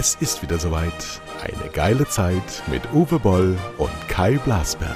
[0.00, 0.92] Es ist wieder soweit.
[1.42, 4.94] Eine geile Zeit mit Uwe Boll und Kai Blasberg.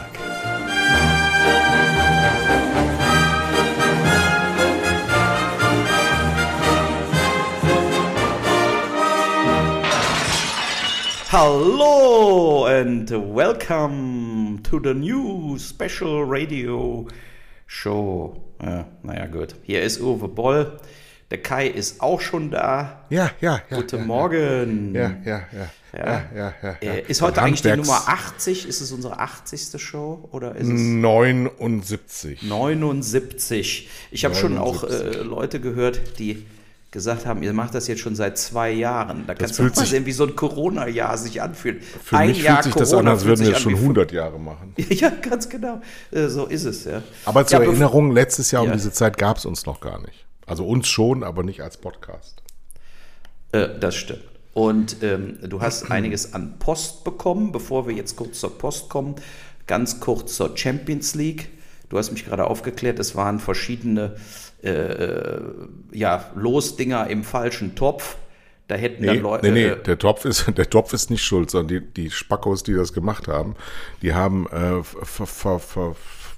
[11.33, 17.09] Hello and welcome to the new special radio
[17.67, 18.41] show.
[18.63, 19.57] Ja, naja, gut.
[19.65, 20.79] Hier ist Uwe Boll.
[21.33, 23.07] Der Kai ist auch schon da.
[23.09, 23.77] Ja, ja, ja.
[23.79, 24.95] Guten ja, Morgen.
[24.95, 25.71] Ja, ja, ja.
[25.97, 26.23] Ja.
[26.37, 28.69] ja, ja, ja, Ist heute eigentlich die Nummer 80?
[28.69, 29.81] Ist es unsere 80.
[29.81, 32.43] Show oder ist es 79.
[32.43, 33.89] 79?
[34.11, 35.21] Ich habe schon auch 79.
[35.21, 36.45] äh, Leute gehört, die
[36.91, 39.25] gesagt haben, ihr macht das jetzt schon seit zwei Jahren.
[39.27, 41.83] Da kannst du mal sich- sehen, wie so ein Corona-Jahr sich anfühlt.
[41.83, 44.13] Für ein mich Jahr fühlt sich das an, Corona als würden wir schon wie 100
[44.13, 44.75] Jahre machen.
[44.91, 45.81] Ja, ganz genau.
[46.11, 47.03] Äh, So ist es, ja.
[47.25, 48.71] Aber zur Erinnerung, letztes Jahr Ja.
[48.73, 50.27] um diese Zeit gab es uns noch gar nicht.
[50.47, 52.43] Also uns schon, aber nicht als Podcast.
[53.53, 54.25] Äh, das stimmt.
[54.55, 59.17] Und ähm, du hast einiges an Post bekommen, bevor wir jetzt kurz zur Post kommen.
[59.67, 61.51] Ganz kurz zur Champions League.
[61.89, 64.17] Du hast mich gerade aufgeklärt, es waren verschiedene
[64.63, 65.43] äh, äh,
[65.93, 68.17] ja, Losdinger im falschen Topf.
[68.69, 69.47] Da hätten Nee, dann Leute.
[69.47, 72.63] nee, nee, äh, der Topf ist, der Topf ist nicht schuld, sondern die, die Spackos,
[72.63, 73.57] die das gemacht haben,
[74.01, 75.97] die haben äh, ver, ver, ver, Men-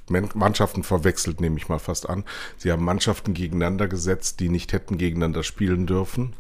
[0.09, 2.25] Mannschaften verwechselt, nehme ich mal fast an.
[2.57, 6.35] Sie haben Mannschaften gegeneinander gesetzt, die nicht hätten gegeneinander spielen dürfen.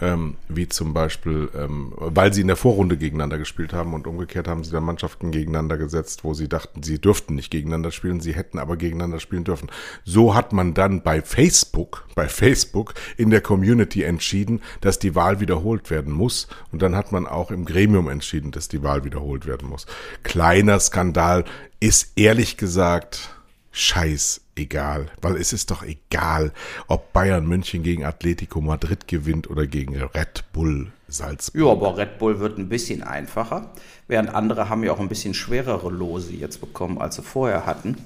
[0.00, 4.46] Ähm, wie zum Beispiel, ähm, weil sie in der Vorrunde gegeneinander gespielt haben und umgekehrt
[4.46, 8.32] haben sie dann Mannschaften gegeneinander gesetzt, wo sie dachten, sie dürften nicht gegeneinander spielen, sie
[8.32, 9.68] hätten aber gegeneinander spielen dürfen.
[10.04, 15.40] So hat man dann bei Facebook, bei Facebook in der Community entschieden, dass die Wahl
[15.40, 19.46] wiederholt werden muss und dann hat man auch im Gremium entschieden, dass die Wahl wiederholt
[19.46, 19.86] werden muss.
[20.22, 21.44] Kleiner Skandal
[21.80, 23.30] ist ehrlich gesagt
[23.78, 26.52] scheiß egal, weil es ist doch egal,
[26.88, 31.64] ob Bayern München gegen Atletico Madrid gewinnt oder gegen Red Bull Salzburg.
[31.64, 33.72] Ja, aber Red Bull wird ein bisschen einfacher,
[34.08, 37.96] während andere haben ja auch ein bisschen schwerere Lose jetzt bekommen, als sie vorher hatten.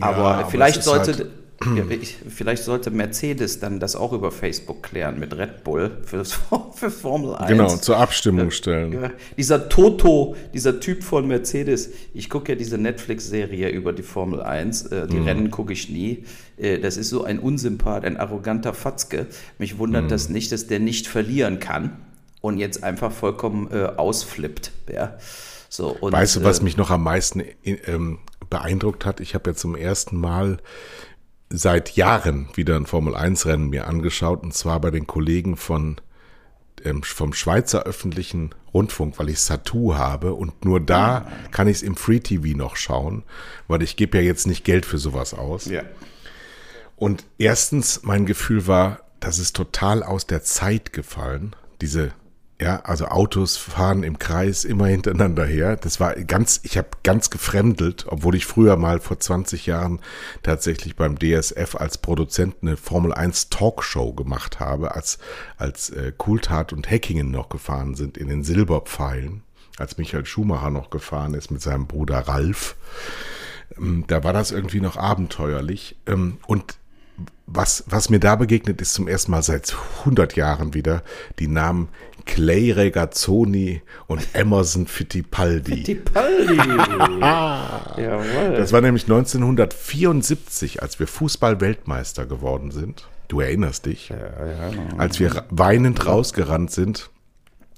[0.00, 1.30] aber, aber vielleicht es ist halt sollte
[1.76, 6.24] ja, ich, vielleicht sollte Mercedes dann das auch über Facebook klären mit Red Bull für,
[6.74, 7.48] für Formel 1.
[7.50, 8.92] Genau, zur Abstimmung stellen.
[8.92, 14.42] Ja, dieser Toto, dieser Typ von Mercedes, ich gucke ja diese Netflix-Serie über die Formel
[14.42, 15.08] 1, äh, Mhm.
[15.10, 16.24] die Rennen gucke ich nie.
[16.56, 19.26] Äh, das ist so ein Unsympath, ein arroganter Fatzke.
[19.58, 20.08] Mich wundert Mhm.
[20.08, 21.96] das nicht, dass der nicht verlieren kann
[22.40, 24.72] und jetzt einfach vollkommen äh, ausflippt.
[24.90, 25.18] Ja.
[25.68, 28.18] So, und, Weißt du, was äh, mich noch am meisten ähm,
[28.48, 29.20] beeindruckt hat?
[29.20, 30.58] Ich habe ja zum ersten Mal
[31.50, 35.96] seit Jahren wieder ein Formel-1-Rennen mir angeschaut, und zwar bei den Kollegen von
[36.84, 41.82] ähm, vom Schweizer öffentlichen Rundfunk, weil ich Satu habe und nur da kann ich es
[41.82, 43.24] im Free TV noch schauen,
[43.68, 45.66] weil ich gebe ja jetzt nicht Geld für sowas aus.
[45.66, 45.82] Ja.
[46.96, 51.56] Und erstens, mein Gefühl war, das ist total aus der Zeit gefallen.
[51.80, 52.12] Diese,
[52.60, 55.76] ja, also Autos fahren im Kreis immer hintereinander her.
[55.76, 60.00] Das war ganz, ich habe ganz gefremdelt, obwohl ich früher mal vor 20 Jahren
[60.42, 65.18] tatsächlich beim DSF als Produzent eine Formel 1 Talkshow gemacht habe, als,
[65.56, 69.42] als äh, Coulthard und Häkkingen noch gefahren sind in den Silberpfeilen,
[69.78, 72.76] als Michael Schumacher noch gefahren ist mit seinem Bruder Ralf.
[73.78, 75.96] Ähm, Da war das irgendwie noch abenteuerlich.
[76.06, 76.76] Ähm, Und
[77.52, 81.02] was, was mir da begegnet ist zum ersten Mal seit 100 Jahren wieder
[81.38, 81.88] die Namen
[82.24, 85.82] Clay Regazzoni und Emerson Fittipaldi.
[85.82, 86.56] Die Paldi.
[88.00, 88.56] Jawohl.
[88.56, 93.08] Das war nämlich 1974, als wir Fußball-Weltmeister geworden sind.
[93.28, 94.12] Du erinnerst dich,
[94.98, 97.10] als wir weinend rausgerannt sind,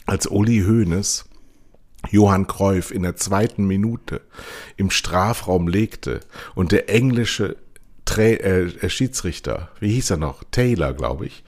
[0.07, 1.27] als Uli Hoeneß
[2.11, 4.23] Johann Cruyff in der zweiten Minute
[4.77, 6.21] im Strafraum legte
[6.55, 7.57] und der englische
[8.05, 11.45] Tra äh, Schiedsrichter, wie hieß er noch, Taylor, glaube ich,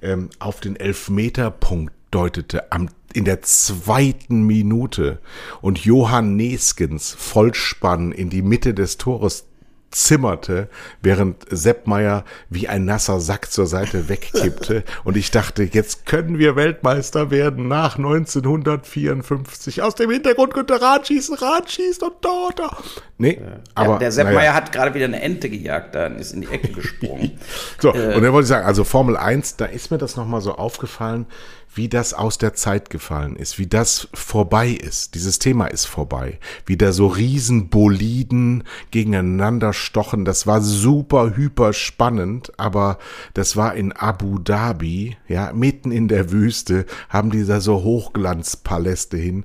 [0.00, 5.20] ähm, auf den Elfmeterpunkt deutete am, in der zweiten Minute
[5.60, 9.48] und Johann Neskens Vollspann in die Mitte des Tores
[9.90, 10.68] zimmerte,
[11.02, 14.84] während Sepp Meier wie ein nasser Sack zur Seite wegkippte.
[15.04, 19.82] Und ich dachte, jetzt können wir Weltmeister werden nach 1954.
[19.82, 22.76] Aus dem Hintergrund könnte Rad schießen, Rad schießt und da, da.
[23.16, 23.40] Nee,
[23.74, 23.94] aber.
[23.94, 24.38] ja, der Sepp naja.
[24.38, 27.38] Meier hat gerade wieder eine Ente gejagt, da ist in die Ecke gesprungen.
[27.78, 30.54] So, und dann wollte ich sagen, also Formel 1, da ist mir das nochmal so
[30.54, 31.26] aufgefallen,
[31.74, 35.14] wie das aus der Zeit gefallen ist, wie das vorbei ist.
[35.14, 36.38] Dieses Thema ist vorbei.
[36.66, 40.24] Wie da so Riesenboliden gegeneinander stochen.
[40.24, 42.98] Das war super, hyper spannend, aber
[43.34, 49.16] das war in Abu Dhabi, ja, mitten in der Wüste, haben die da so Hochglanzpaläste
[49.16, 49.44] hin.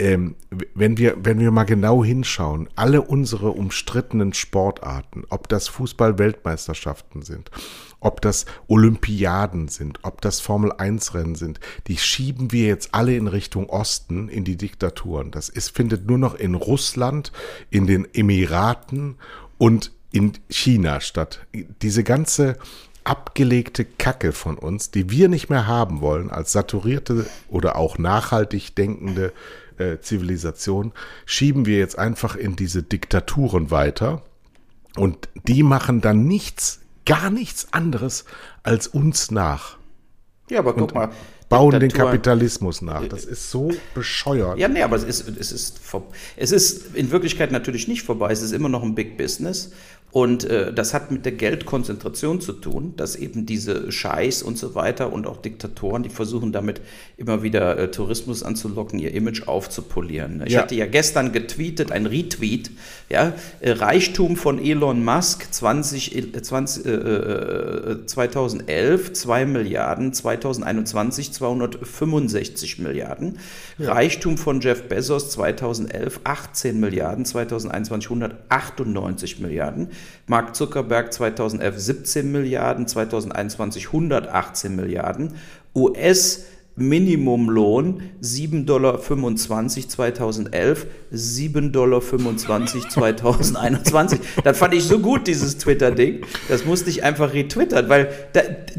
[0.00, 0.34] ähm,
[0.74, 7.50] wenn, wir, wenn wir mal genau hinschauen, alle unsere umstrittenen Sportarten, ob das Fußball-Weltmeisterschaften sind,
[8.00, 13.68] ob das Olympiaden sind, ob das Formel-1-Rennen sind, die schieben wir jetzt alle in Richtung
[13.68, 15.30] Osten, in die Diktaturen.
[15.30, 17.32] Das ist, findet nur noch in Russland,
[17.70, 19.16] in den Emiraten
[19.58, 21.46] und in China statt.
[21.82, 22.56] Diese ganze
[23.04, 28.74] abgelegte Kacke von uns, die wir nicht mehr haben wollen als saturierte oder auch nachhaltig
[28.74, 29.32] denkende
[29.78, 30.92] äh, Zivilisation,
[31.26, 34.22] schieben wir jetzt einfach in diese Diktaturen weiter.
[34.96, 38.24] Und die machen dann nichts, gar nichts anderes
[38.62, 39.76] als uns nach.
[40.50, 41.10] Ja, aber guck mal.
[41.48, 43.08] Bauen Diktatur, den Kapitalismus nach.
[43.08, 44.56] Das ist so bescheuert.
[44.56, 45.80] Ja, nee, aber es ist, es, ist,
[46.36, 48.30] es ist in Wirklichkeit natürlich nicht vorbei.
[48.30, 49.72] Es ist immer noch ein Big Business.
[50.12, 54.74] Und äh, das hat mit der Geldkonzentration zu tun, dass eben diese Scheiß und so
[54.74, 56.80] weiter und auch Diktatoren, die versuchen damit
[57.16, 60.42] immer wieder äh, Tourismus anzulocken, ihr Image aufzupolieren.
[60.44, 60.62] Ich ja.
[60.62, 62.72] hatte ja gestern getweetet, ein Retweet,
[63.08, 73.38] ja, äh, Reichtum von Elon Musk 20, 20, äh, 2011 2 Milliarden, 2021 265 Milliarden.
[73.78, 73.92] Ja.
[73.92, 79.88] Reichtum von Jeff Bezos 2011 18 Milliarden, 2021 198 Milliarden.
[80.26, 85.34] Mark Zuckerberg 2011 17 Milliarden, 2021 118 Milliarden.
[85.74, 86.44] US
[86.76, 94.20] Minimumlohn 7,25 Dollar 2011, 7,25 Dollar 2021.
[94.44, 96.24] das fand ich so gut, dieses Twitter-Ding.
[96.48, 98.08] Das musste ich einfach retwittern, weil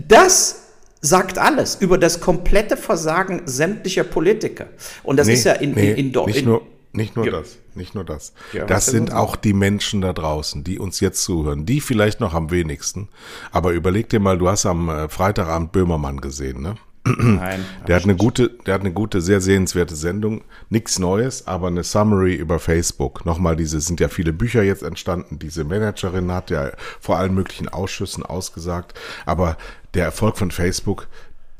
[0.07, 0.61] das
[1.01, 4.67] sagt alles über das komplette Versagen sämtlicher Politiker.
[5.03, 6.59] Und das nee, ist ja in, nee, in, in, in, in
[6.93, 7.31] nicht nur ja.
[7.31, 8.33] das, nicht nur das.
[8.51, 12.33] Ja, das sind auch die Menschen da draußen, die uns jetzt zuhören, die vielleicht noch
[12.33, 13.07] am wenigsten.
[13.51, 16.75] Aber überleg dir mal, du hast am äh, Freitagabend Böhmermann gesehen, ne?
[17.05, 17.65] Nein.
[17.87, 20.43] Der hat eine gute, der hat eine gute, sehr sehenswerte Sendung.
[20.69, 23.25] Nichts Neues, aber eine Summary über Facebook.
[23.25, 25.39] Nochmal diese, sind ja viele Bücher jetzt entstanden.
[25.39, 28.93] Diese Managerin hat ja vor allen möglichen Ausschüssen ausgesagt.
[29.25, 29.57] Aber
[29.95, 31.07] der Erfolg von Facebook,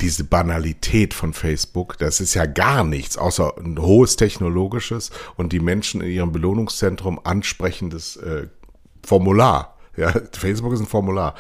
[0.02, 5.60] diese Banalität von Facebook, das ist ja gar nichts, außer ein hohes technologisches und die
[5.60, 8.48] Menschen in ihrem Belohnungszentrum ansprechendes äh,
[9.04, 9.78] Formular.
[9.96, 11.36] Ja, Facebook ist ein Formular.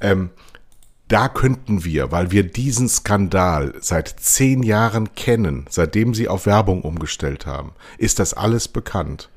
[0.00, 0.30] Ähm,
[1.08, 6.82] da könnten wir, weil wir diesen Skandal seit zehn Jahren kennen, seitdem sie auf Werbung
[6.82, 9.28] umgestellt haben, ist das alles bekannt.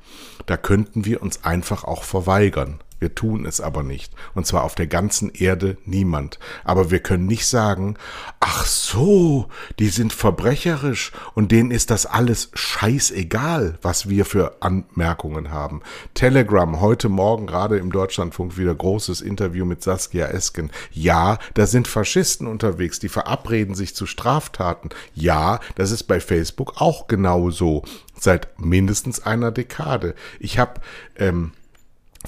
[0.46, 2.80] Da könnten wir uns einfach auch verweigern.
[2.98, 4.12] Wir tun es aber nicht.
[4.34, 6.38] Und zwar auf der ganzen Erde niemand.
[6.64, 7.96] Aber wir können nicht sagen,
[8.40, 9.48] ach so,
[9.78, 15.82] die sind verbrecherisch und denen ist das alles scheißegal, was wir für Anmerkungen haben.
[16.14, 20.70] Telegram, heute Morgen gerade im Deutschlandfunk wieder großes Interview mit Saskia Esken.
[20.90, 24.90] Ja, da sind Faschisten unterwegs, die verabreden sich zu Straftaten.
[25.14, 27.84] Ja, das ist bei Facebook auch genauso.
[28.18, 30.14] Seit mindestens einer Dekade.
[30.40, 30.80] Ich habe
[31.16, 31.52] ähm,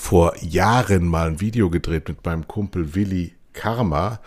[0.01, 4.21] vor Jahren mal ein Video gedreht mit meinem Kumpel Willi Karma.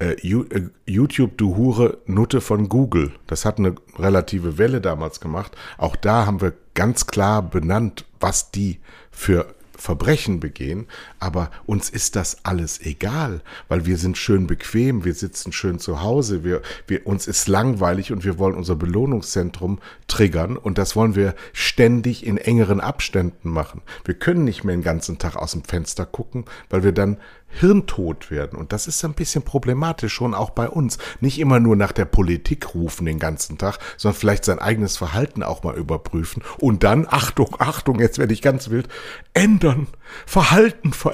[0.00, 3.12] Äh, äh, YouTube, du Hure, Nutte von Google.
[3.28, 5.56] Das hat eine relative Welle damals gemacht.
[5.78, 8.80] Auch da haben wir ganz klar benannt, was die
[9.12, 10.88] für Verbrechen begehen,
[11.22, 16.02] aber uns ist das alles egal, weil wir sind schön bequem, wir sitzen schön zu
[16.02, 19.78] Hause, wir, wir, uns ist langweilig und wir wollen unser Belohnungszentrum
[20.08, 23.82] triggern und das wollen wir ständig in engeren Abständen machen.
[24.04, 27.18] Wir können nicht mehr den ganzen Tag aus dem Fenster gucken, weil wir dann
[27.52, 28.58] hirntot werden.
[28.58, 30.98] Und das ist ein bisschen problematisch schon auch bei uns.
[31.20, 35.42] Nicht immer nur nach der Politik rufen den ganzen Tag, sondern vielleicht sein eigenes Verhalten
[35.42, 36.42] auch mal überprüfen.
[36.58, 38.88] Und dann, Achtung, Achtung, jetzt werde ich ganz wild,
[39.34, 39.86] ändern,
[40.26, 41.11] Verhalten verändern.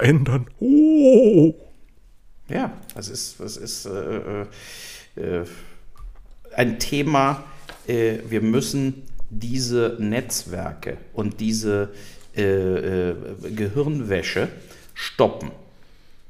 [0.59, 1.55] Oh.
[2.49, 4.41] Ja, das ist, das ist äh,
[5.15, 5.45] äh,
[6.55, 7.43] ein Thema.
[7.87, 11.89] Äh, wir müssen diese Netzwerke und diese
[12.35, 13.15] äh, äh,
[13.55, 14.49] Gehirnwäsche
[14.93, 15.51] stoppen.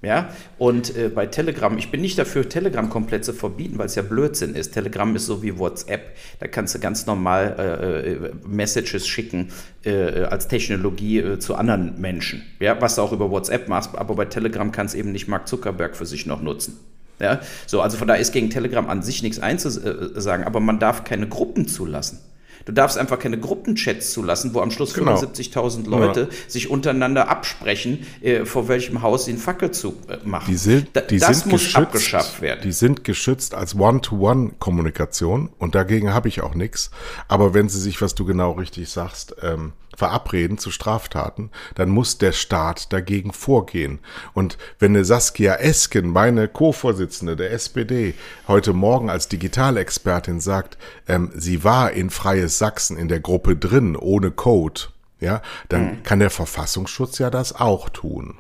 [0.02, 3.96] Ja, und äh, bei Telegram, ich bin nicht dafür, Telegram komplett zu verbieten, weil es
[3.96, 4.74] ja Blödsinn ist.
[4.74, 6.16] Telegram ist so wie WhatsApp.
[6.40, 9.50] Da kannst du ganz normal äh, äh Messages schicken
[9.84, 12.44] äh, als Technologie äh, zu anderen Menschen.
[12.62, 15.98] Ja, was du auch über WhatsApp machst, aber bei Telegram kannst eben nicht Mark Zuckerberg
[15.98, 16.80] für sich noch nutzen.
[17.20, 21.04] Ja, so, also von da ist gegen Telegram an sich nichts einzusagen, aber man darf
[21.04, 22.20] keine Gruppen zulassen.
[22.70, 25.16] Du darfst einfach keine Gruppenchats zulassen, wo am Schluss genau.
[25.16, 26.38] 75.000 Leute ja.
[26.48, 30.46] sich untereinander absprechen, äh, vor welchem Haus sie einen Fackelzug äh, machen.
[30.48, 32.60] Die sind, die das sind muss geschützt, abgeschafft werden.
[32.64, 36.92] Die sind geschützt als One-to-One-Kommunikation und dagegen habe ich auch nichts.
[37.28, 42.18] Aber wenn sie sich, was du genau richtig sagst, ähm, verabreden zu Straftaten, dann muss
[42.18, 44.00] der Staat dagegen vorgehen.
[44.34, 48.16] Und wenn eine Saskia Esken, meine Co-Vorsitzende der SPD,
[48.48, 50.78] heute Morgen als Digitalexpertin sagt,
[51.08, 54.82] ähm, sie war in Freies Sachsen in der Gruppe drin, ohne Code,
[55.20, 56.04] ja, dann mhm.
[56.04, 58.40] kann der Verfassungsschutz ja das auch tun.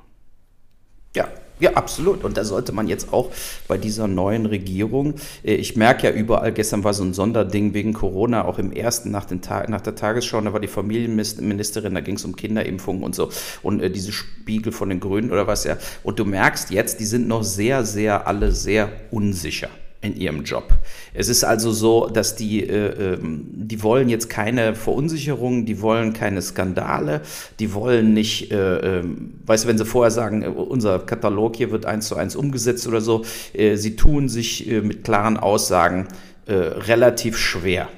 [1.13, 1.27] Ja,
[1.59, 2.23] ja, absolut.
[2.23, 3.31] Und da sollte man jetzt auch
[3.67, 7.93] bei dieser neuen Regierung, äh, ich merke ja überall, gestern war so ein Sonderding wegen
[7.93, 12.01] Corona, auch im ersten nach, den Tag, nach der Tagesschau, da war die Familienministerin, da
[12.01, 13.29] ging es um Kinderimpfungen und so
[13.61, 15.77] und äh, diese Spiegel von den Grünen oder was ja.
[16.03, 19.69] Und du merkst jetzt, die sind noch sehr, sehr, alle sehr unsicher
[20.01, 20.73] in ihrem Job.
[21.13, 26.13] Es ist also so, dass die, äh, ähm, die wollen jetzt keine Verunsicherung, die wollen
[26.13, 27.21] keine Skandale,
[27.59, 29.03] die wollen nicht, äh, äh,
[29.45, 32.87] weißt du, wenn sie vorher sagen, äh, unser Katalog hier wird eins zu eins umgesetzt
[32.87, 36.07] oder so, äh, sie tun sich äh, mit klaren Aussagen
[36.51, 37.89] relativ schwer.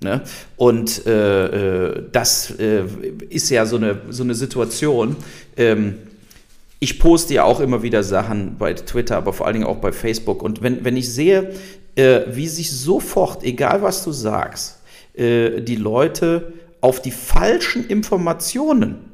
[0.00, 0.22] Ne?
[0.56, 5.16] Und das ist ja so eine, so eine Situation,
[5.56, 5.96] ähm,
[6.78, 9.92] ich poste ja auch immer wieder Sachen bei Twitter, aber vor allen Dingen auch bei
[9.92, 10.42] Facebook.
[10.42, 11.52] Und wenn, wenn ich sehe,
[11.94, 14.80] äh, wie sich sofort, egal was du sagst,
[15.14, 19.12] äh, die Leute auf die falschen Informationen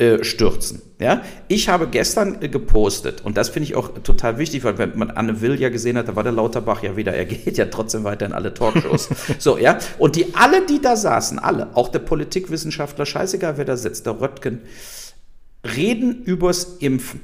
[0.00, 0.80] äh, stürzen.
[0.98, 1.22] Ja?
[1.46, 5.10] Ich habe gestern äh, gepostet, und das finde ich auch total wichtig, weil wenn man
[5.10, 8.02] Anne Will ja gesehen hat, da war der Lauterbach ja wieder, er geht ja trotzdem
[8.02, 9.10] weiter in alle Talkshows.
[9.38, 9.78] so, ja.
[9.98, 14.20] Und die alle, die da saßen, alle, auch der Politikwissenschaftler, scheißegal wer da sitzt, der
[14.20, 14.62] Röttgen,
[15.64, 17.20] reden übers Impfen.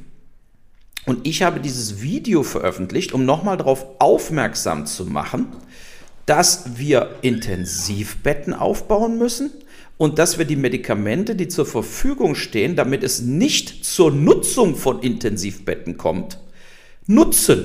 [1.05, 5.47] Und ich habe dieses Video veröffentlicht, um nochmal darauf aufmerksam zu machen,
[6.27, 9.53] dass wir Intensivbetten aufbauen müssen
[9.97, 15.01] und dass wir die Medikamente, die zur Verfügung stehen, damit es nicht zur Nutzung von
[15.01, 16.39] Intensivbetten kommt,
[17.07, 17.65] nutzen.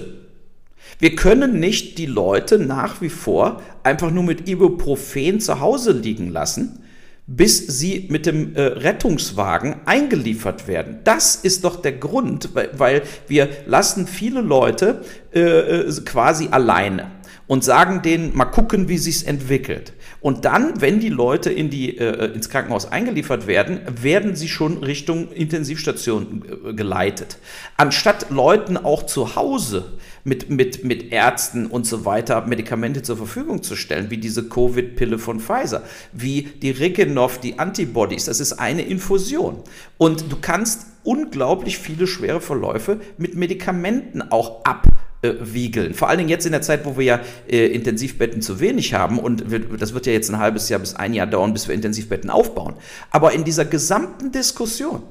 [0.99, 6.29] Wir können nicht die Leute nach wie vor einfach nur mit Ibuprofen zu Hause liegen
[6.29, 6.83] lassen,
[7.27, 10.99] bis sie mit dem äh, Rettungswagen eingeliefert werden.
[11.03, 17.11] Das ist doch der Grund, weil, wir lassen viele Leute äh, äh quasi alleine
[17.47, 19.93] und sagen denen, mal gucken, wie sich's entwickelt.
[20.21, 24.77] Und dann, wenn die Leute in die, äh, ins Krankenhaus eingeliefert werden, werden sie schon
[24.77, 27.39] Richtung Intensivstation äh, geleitet.
[27.75, 33.63] Anstatt Leuten auch zu Hause mit, mit, mit Ärzten und so weiter Medikamente zur Verfügung
[33.63, 35.81] zu stellen, wie diese Covid-Pille von Pfizer,
[36.13, 38.25] wie die Regenov, die Antibodies.
[38.25, 39.63] Das ist eine Infusion.
[39.97, 44.85] Und du kannst unglaublich viele schwere Verläufe mit Medikamenten auch ab
[45.21, 45.93] wiegeln.
[45.93, 49.19] Vor allen Dingen jetzt in der Zeit, wo wir ja äh, Intensivbetten zu wenig haben
[49.19, 51.75] und wir, das wird ja jetzt ein halbes Jahr bis ein Jahr dauern, bis wir
[51.75, 52.75] Intensivbetten aufbauen.
[53.11, 55.03] Aber in dieser gesamten Diskussion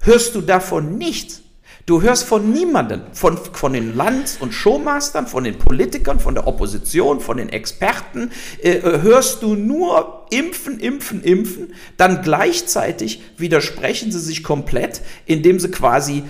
[0.00, 1.42] hörst du davon nichts.
[1.86, 6.48] Du hörst von niemandem, von, von den Lands- und Showmastern, von den Politikern, von der
[6.48, 11.74] Opposition, von den Experten, äh, äh, hörst du nur impfen, impfen, impfen.
[11.96, 16.24] Dann gleichzeitig widersprechen sie sich komplett, indem sie quasi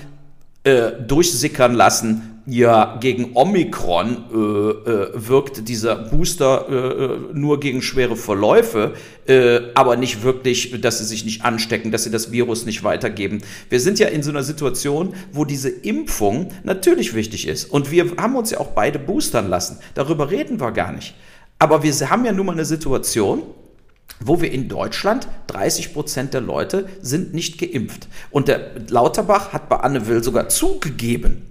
[0.65, 7.83] äh, durchsickern lassen, ja, gegen Omikron äh, äh, wirkt dieser Booster äh, äh, nur gegen
[7.83, 8.95] schwere Verläufe,
[9.27, 13.43] äh, aber nicht wirklich, dass sie sich nicht anstecken, dass sie das Virus nicht weitergeben.
[13.69, 17.65] Wir sind ja in so einer Situation, wo diese Impfung natürlich wichtig ist.
[17.65, 19.79] Und wir haben uns ja auch beide boostern lassen.
[19.95, 21.15] Darüber reden wir gar nicht.
[21.59, 23.43] Aber wir haben ja nun mal eine Situation,
[24.21, 28.07] wo wir in Deutschland 30 Prozent der Leute sind nicht geimpft.
[28.31, 31.43] Und der Lauterbach hat bei Anne Will sogar zugegeben,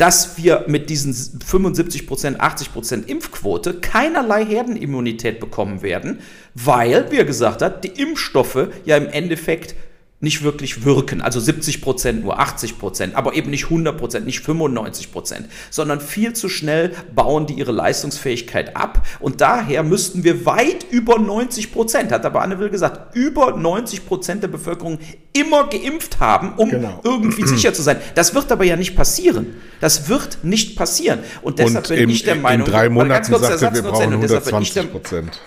[0.00, 6.20] dass wir mit diesen 75 Prozent, 80 Prozent Impfquote keinerlei Herdenimmunität bekommen werden,
[6.54, 9.74] weil, wie er gesagt hat, die Impfstoffe ja im Endeffekt
[10.20, 11.22] nicht wirklich wirken.
[11.22, 16.00] Also 70 Prozent, nur 80 Prozent, aber eben nicht 100 Prozent, nicht 95 Prozent, sondern
[16.00, 19.06] viel zu schnell bauen die ihre Leistungsfähigkeit ab.
[19.18, 24.06] Und daher müssten wir weit über 90 Prozent, hat aber Anne Will gesagt, über 90
[24.06, 24.98] Prozent der Bevölkerung
[25.32, 27.00] immer geimpft haben, um genau.
[27.02, 27.96] irgendwie sicher zu sein.
[28.14, 29.54] Das wird aber ja nicht passieren.
[29.80, 31.20] Das wird nicht passieren.
[31.40, 34.92] Und deshalb Und bin im, ich der Meinung, in drei Monaten sagte, wir brauchen 120
[34.92, 35.40] Prozent.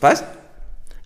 [0.00, 0.24] Was?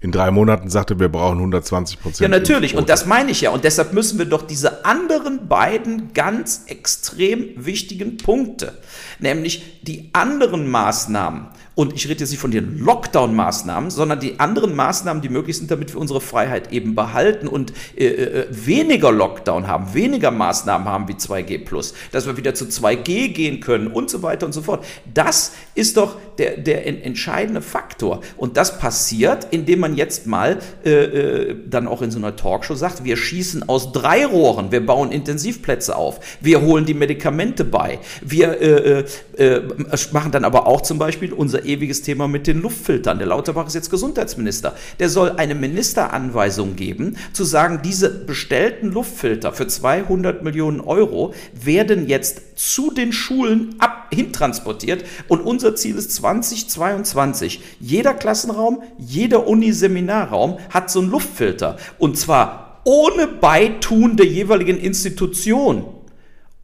[0.01, 2.21] In drei Monaten sagte, wir brauchen 120 Prozent.
[2.21, 2.75] Ja, natürlich.
[2.75, 3.51] Und das meine ich ja.
[3.51, 8.79] Und deshalb müssen wir doch diese anderen beiden ganz extrem wichtigen Punkte,
[9.19, 11.49] nämlich die anderen Maßnahmen,
[11.81, 15.71] und ich rede jetzt nicht von den Lockdown-Maßnahmen, sondern die anderen Maßnahmen, die möglich sind,
[15.71, 21.09] damit wir unsere Freiheit eben behalten und äh, äh weniger Lockdown haben, weniger Maßnahmen haben
[21.09, 24.85] wie 2G dass wir wieder zu 2G gehen können und so weiter und so fort.
[25.15, 28.21] Das ist doch der, der entscheidende Faktor.
[28.37, 32.75] Und das passiert, indem man jetzt mal äh, äh, dann auch in so einer Talkshow
[32.75, 38.01] sagt, wir schießen aus drei Rohren, wir bauen Intensivplätze auf, wir holen die Medikamente bei,
[38.21, 39.05] wir äh,
[39.39, 39.63] äh, äh
[40.13, 43.19] machen dann aber auch zum Beispiel unser ewiges Thema mit den Luftfiltern.
[43.19, 44.75] Der Lauterbach ist jetzt Gesundheitsminister.
[44.99, 52.09] Der soll eine Ministeranweisung geben, zu sagen, diese bestellten Luftfilter für 200 Millionen Euro werden
[52.09, 55.05] jetzt zu den Schulen ab, hintransportiert.
[55.29, 57.61] Und unser Ziel ist 2022.
[57.81, 61.77] Jeder Klassenraum, jeder Uniseminarraum hat so einen Luftfilter.
[61.99, 65.85] Und zwar ohne Beitun der jeweiligen Institution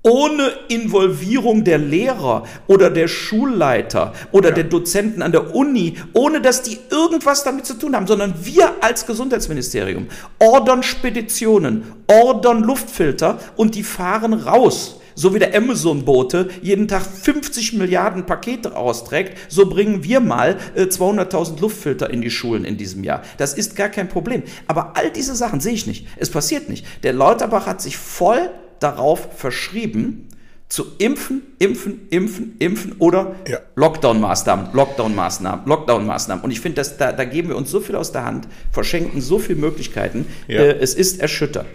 [0.06, 4.54] ohne Involvierung der Lehrer oder der Schulleiter oder ja.
[4.54, 8.70] der Dozenten an der Uni, ohne dass die irgendwas damit zu tun haben, sondern wir
[8.80, 10.06] als Gesundheitsministerium
[10.38, 17.72] ordern Speditionen, ordern Luftfilter und die fahren raus so wie der Amazon-Bote jeden Tag 50
[17.72, 23.02] Milliarden Pakete austrägt, so bringen wir mal äh, 200.000 Luftfilter in die Schulen in diesem
[23.02, 23.22] Jahr.
[23.38, 24.42] Das ist gar kein Problem.
[24.66, 26.06] Aber all diese Sachen sehe ich nicht.
[26.16, 26.84] Es passiert nicht.
[27.02, 30.28] Der Lauterbach hat sich voll darauf verschrieben,
[30.68, 33.58] zu impfen, impfen, impfen, impfen oder ja.
[33.76, 36.42] Lockdown-Maßnahmen, Lockdown-Maßnahmen, Lockdown-Maßnahmen.
[36.42, 39.38] Und ich finde, da, da geben wir uns so viel aus der Hand, verschenken so
[39.38, 40.26] viele Möglichkeiten.
[40.48, 40.62] Ja.
[40.62, 41.68] Äh, es ist erschütternd.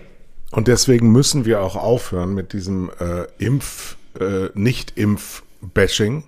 [0.52, 6.26] Und deswegen müssen wir auch aufhören mit diesem äh, Impf, äh, Nicht-Impf-Bashing.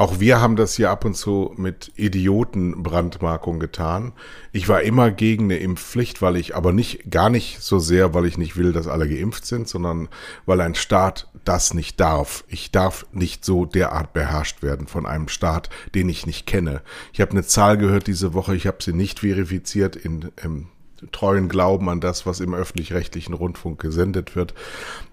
[0.00, 4.14] Auch wir haben das hier ab und zu mit Idiotenbrandmarkung getan.
[4.50, 8.24] Ich war immer gegen eine Impfpflicht, weil ich aber nicht, gar nicht so sehr, weil
[8.24, 10.08] ich nicht will, dass alle geimpft sind, sondern
[10.46, 12.44] weil ein Staat das nicht darf.
[12.48, 16.80] Ich darf nicht so derart beherrscht werden von einem Staat, den ich nicht kenne.
[17.12, 20.68] Ich habe eine Zahl gehört diese Woche, ich habe sie nicht verifiziert in, im
[21.12, 24.54] treuen Glauben an das, was im öffentlich-rechtlichen Rundfunk gesendet wird,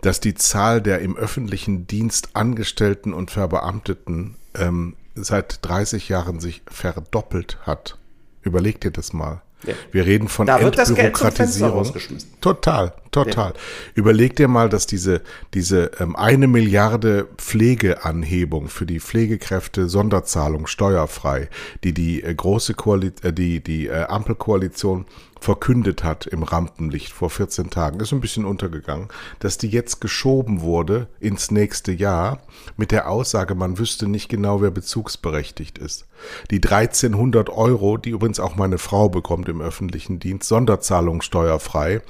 [0.02, 6.62] dass die Zahl der im öffentlichen Dienst Angestellten und Verbeamteten ähm, seit 30 Jahren sich
[6.70, 7.98] verdoppelt hat.
[8.42, 9.42] Überleg dir das mal.
[9.64, 9.74] Ja.
[9.92, 11.92] Wir reden von da wird Entbürokratisierung.
[12.42, 13.54] Total, total.
[13.54, 13.60] Ja.
[13.96, 15.22] Überleg dir mal, dass diese,
[15.56, 21.50] diese ähm, eine Milliarde Pflegeanhebung für die Pflegekräfte Sonderzahlung steuerfrei,
[21.84, 25.06] die die äh, große Koalition, äh, die, die äh, Ampelkoalition
[25.40, 29.08] verkündet hat im Rampenlicht vor 14 Tagen, ist ein bisschen untergegangen,
[29.40, 32.40] dass die jetzt geschoben wurde ins nächste Jahr
[32.76, 36.06] mit der Aussage, man wüsste nicht genau, wer bezugsberechtigt ist.
[36.52, 42.02] Die 1300 Euro, die übrigens auch meine Frau bekommt im öffentlichen Dienst, Sonderzahlung steuerfrei,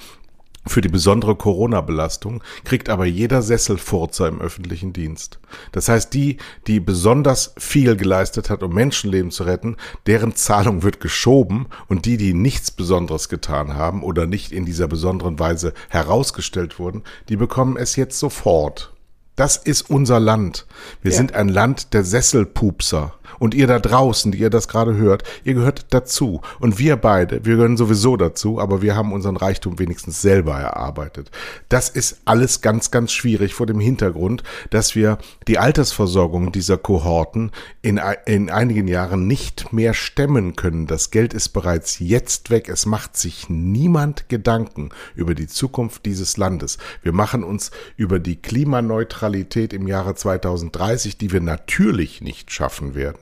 [0.70, 5.40] für die besondere Corona-Belastung kriegt aber jeder Sesselfurzer im öffentlichen Dienst.
[5.72, 11.00] Das heißt, die, die besonders viel geleistet hat, um Menschenleben zu retten, deren Zahlung wird
[11.00, 16.80] geschoben und die, die nichts Besonderes getan haben oder nicht in dieser besonderen Weise herausgestellt
[16.80, 18.94] wurden, die bekommen es jetzt sofort.
[19.38, 20.66] Das ist unser Land.
[21.04, 21.18] Wir ja.
[21.18, 23.14] sind ein Land der Sesselpupser.
[23.40, 26.42] Und ihr da draußen, die ihr das gerade hört, ihr gehört dazu.
[26.60, 31.32] Und wir beide, wir gehören sowieso dazu, aber wir haben unseren Reichtum wenigstens selber erarbeitet.
[31.70, 37.52] Das ist alles ganz, ganz schwierig vor dem Hintergrund, dass wir die Altersversorgung dieser Kohorten
[37.82, 40.88] in, in einigen Jahren nicht mehr stemmen können.
[40.88, 42.70] Das Geld ist bereits jetzt weg.
[42.70, 46.78] Es macht sich niemand Gedanken über die Zukunft dieses Landes.
[47.02, 53.17] Wir machen uns über die Klimaneutralität im Jahre 2030, die wir natürlich nicht schaffen werden,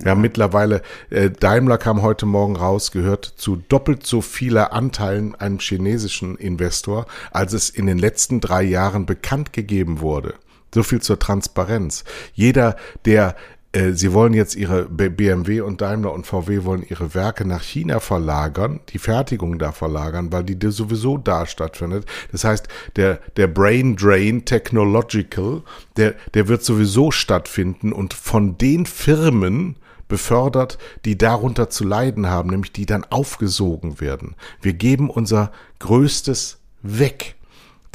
[0.00, 5.34] wir haben mittlerweile, äh, Daimler kam heute Morgen raus, gehört zu doppelt so vieler Anteilen
[5.34, 10.34] einem chinesischen Investor, als es in den letzten drei Jahren bekannt gegeben wurde.
[10.74, 12.04] So viel zur Transparenz.
[12.34, 13.36] Jeder, der
[13.74, 18.00] äh, Sie wollen jetzt Ihre BMW und Daimler und VW wollen ihre Werke nach China
[18.00, 22.06] verlagern, die Fertigung da verlagern, weil die sowieso da stattfindet.
[22.32, 25.62] Das heißt, der, der Brain Drain Technological,
[25.96, 32.50] der, der wird sowieso stattfinden und von den Firmen, befördert, die darunter zu leiden haben,
[32.50, 34.36] nämlich die dann aufgesogen werden.
[34.60, 37.36] Wir geben unser Größtes weg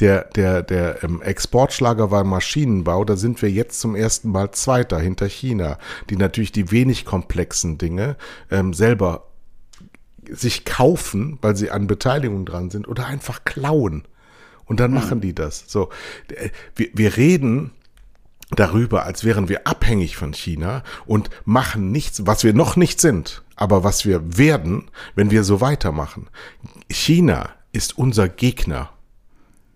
[0.00, 4.98] der, der, der ähm, Exportschlager war Maschinenbau, da sind wir jetzt zum ersten Mal Zweiter
[4.98, 8.16] hinter China, die natürlich die wenig komplexen Dinge
[8.50, 9.26] ähm, selber
[10.28, 14.04] sich kaufen, weil sie an Beteiligung dran sind, oder einfach klauen.
[14.64, 15.64] Und dann machen die das.
[15.66, 15.90] So,
[16.28, 17.72] äh, wir, wir reden
[18.52, 23.42] darüber, als wären wir abhängig von China und machen nichts, was wir noch nicht sind,
[23.56, 26.28] aber was wir werden, wenn wir so weitermachen.
[26.88, 28.90] China ist unser Gegner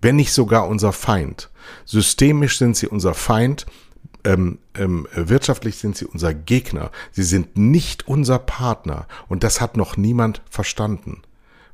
[0.05, 1.51] wenn nicht sogar unser Feind.
[1.87, 3.67] Systemisch sind sie unser Feind,
[4.25, 6.91] ähm, ähm, wirtschaftlich sind sie unser Gegner.
[7.11, 9.07] Sie sind nicht unser Partner.
[9.29, 11.23] Und das hat noch niemand verstanden.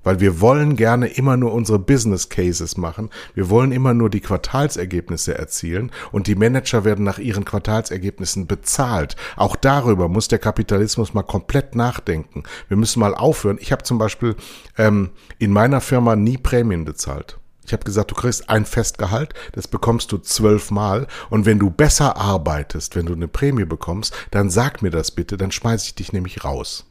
[0.02, 3.10] Weil wir wollen gerne immer nur unsere Business Cases machen.
[3.34, 9.16] Wir wollen immer nur die Quartalsergebnisse erzielen und die Manager werden nach ihren Quartalsergebnissen bezahlt.
[9.36, 12.44] Auch darüber muss der Kapitalismus mal komplett nachdenken.
[12.68, 13.58] Wir müssen mal aufhören.
[13.60, 14.36] Ich habe zum Beispiel
[14.78, 17.39] ähm, in meiner Firma nie Prämien bezahlt.
[17.70, 21.06] Ich habe gesagt, du kriegst ein Festgehalt, das bekommst du zwölfmal.
[21.30, 25.36] Und wenn du besser arbeitest, wenn du eine Prämie bekommst, dann sag mir das bitte,
[25.36, 26.84] dann schmeiße ich dich nämlich raus.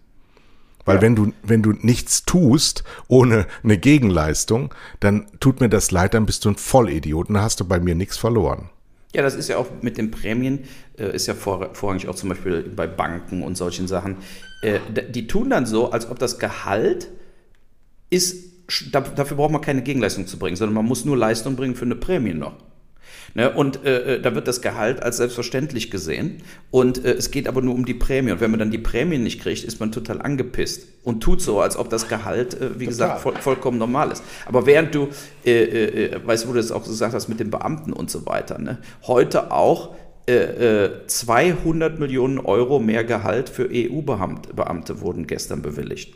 [0.86, 1.02] Weil ja.
[1.02, 6.26] wenn du, wenn du nichts tust ohne eine Gegenleistung, dann tut mir das leid, dann
[6.26, 8.70] bist du ein Vollidiot und dann hast du bei mir nichts verloren.
[9.13, 10.63] Ja, das ist ja auch mit den Prämien,
[10.98, 14.15] äh, ist ja vor, vorrangig auch zum Beispiel bei Banken und solchen Sachen.
[14.62, 17.10] Äh, die tun dann so, als ob das Gehalt
[18.10, 18.49] ist
[18.92, 21.96] dafür braucht man keine Gegenleistung zu bringen, sondern man muss nur Leistung bringen für eine
[21.96, 22.54] Prämie noch.
[23.36, 23.52] Ne?
[23.52, 26.42] Und äh, äh, da wird das Gehalt als selbstverständlich gesehen.
[26.72, 28.32] Und äh, es geht aber nur um die Prämie.
[28.32, 31.60] Und wenn man dann die Prämie nicht kriegt, ist man total angepisst und tut so,
[31.60, 32.88] als ob das Gehalt, äh, wie total.
[32.88, 34.24] gesagt, voll, vollkommen normal ist.
[34.46, 35.10] Aber während du,
[35.46, 38.26] äh, äh, weißt du, wo du das auch gesagt hast mit den Beamten und so
[38.26, 38.80] weiter, ne?
[39.04, 39.96] heute auch
[41.08, 46.14] 200 Millionen Euro mehr Gehalt für EU-Beamte wurden gestern bewilligt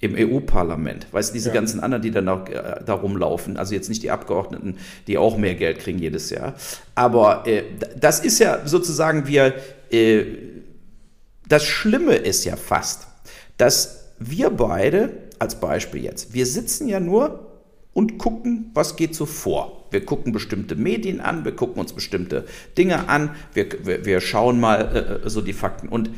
[0.00, 1.06] im EU-Parlament.
[1.12, 1.54] Weißt du, diese ja.
[1.54, 5.38] ganzen anderen, die dann auch, äh, da rumlaufen, also jetzt nicht die Abgeordneten, die auch
[5.38, 6.54] mehr Geld kriegen jedes Jahr.
[6.94, 7.62] Aber äh,
[7.98, 9.54] das ist ja sozusagen wir,
[9.90, 10.24] äh,
[11.48, 13.06] das Schlimme ist ja fast,
[13.56, 17.46] dass wir beide, als Beispiel jetzt, wir sitzen ja nur
[17.92, 19.86] und gucken, was geht so vor.
[19.90, 22.44] Wir gucken bestimmte Medien an, wir gucken uns bestimmte
[22.76, 25.88] Dinge an, wir, wir, wir schauen mal äh, so die Fakten.
[25.88, 26.10] Und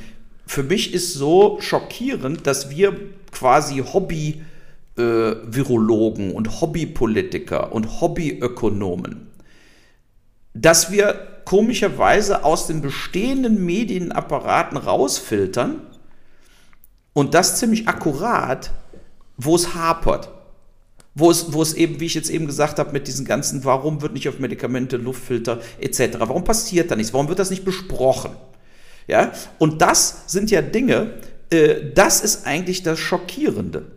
[0.48, 2.96] für mich ist so schockierend, dass wir
[3.30, 4.42] quasi Hobby
[4.96, 9.28] äh, Virologen und Hobbypolitiker und Hobbyökonomen,
[10.54, 15.82] dass wir komischerweise aus den bestehenden Medienapparaten rausfiltern
[17.12, 18.72] und das ziemlich akkurat,
[19.36, 20.30] wo es hapert.
[21.14, 24.02] Wo es, wo es eben, wie ich jetzt eben gesagt habe, mit diesen ganzen, warum
[24.02, 28.30] wird nicht auf Medikamente, Luftfilter etc., warum passiert da nichts, warum wird das nicht besprochen?
[29.08, 29.32] Ja?
[29.58, 31.14] Und das sind ja Dinge,
[31.50, 33.90] äh, das ist eigentlich das Schockierende.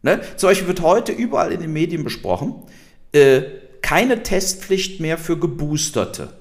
[0.00, 0.20] Ne?
[0.36, 2.54] Zum Beispiel wird heute überall in den Medien besprochen,
[3.12, 3.42] äh,
[3.82, 6.32] keine Testpflicht mehr für Geboosterte.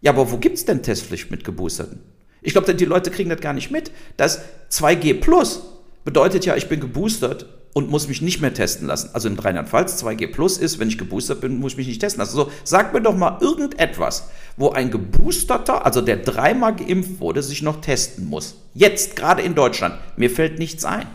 [0.00, 2.00] Ja, aber wo gibt es denn Testpflicht mit Geboosterten?
[2.40, 3.92] Ich glaube, die Leute kriegen das gar nicht mit.
[4.16, 4.40] Das
[4.70, 5.62] 2G Plus
[6.04, 9.10] bedeutet ja, ich bin geboostert und muss mich nicht mehr testen lassen.
[9.12, 12.20] Also in Rheinland-Pfalz 2G Plus ist, wenn ich geboostert bin, muss ich mich nicht testen
[12.20, 12.36] lassen.
[12.36, 17.62] So, sag mir doch mal irgendetwas, wo ein Geboosterter, also der dreimal geimpft wurde, sich
[17.62, 18.56] noch testen muss.
[18.74, 19.94] Jetzt, gerade in Deutschland.
[20.16, 21.06] Mir fällt nichts ein.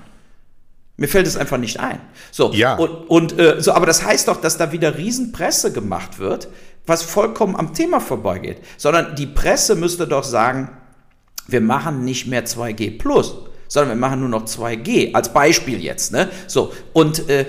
[0.99, 2.01] Mir fällt es einfach nicht ein.
[2.31, 2.75] So, ja.
[2.75, 6.47] und, und äh, so, aber das heißt doch, dass da wieder Riesenpresse gemacht wird,
[6.87, 8.57] was vollkommen am Thema vorbeigeht.
[8.77, 10.69] Sondern die Presse müsste doch sagen,
[11.45, 16.11] wir machen nicht mehr 2G Plus sondern wir machen nur noch 2G, als Beispiel jetzt.
[16.11, 16.29] Ne?
[16.47, 17.45] So, und äh,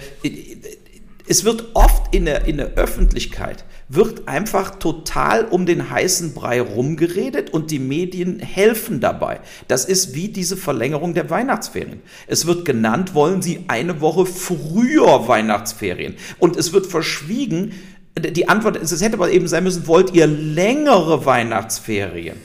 [1.31, 6.61] es wird oft in der, in der Öffentlichkeit, wird einfach total um den heißen Brei
[6.61, 9.40] rumgeredet und die Medien helfen dabei.
[9.68, 12.00] Das ist wie diese Verlängerung der Weihnachtsferien.
[12.26, 16.16] Es wird genannt, wollen Sie eine Woche früher Weihnachtsferien.
[16.38, 17.74] Und es wird verschwiegen,
[18.18, 22.37] die Antwort ist, es hätte aber eben sein müssen, wollt ihr längere Weihnachtsferien?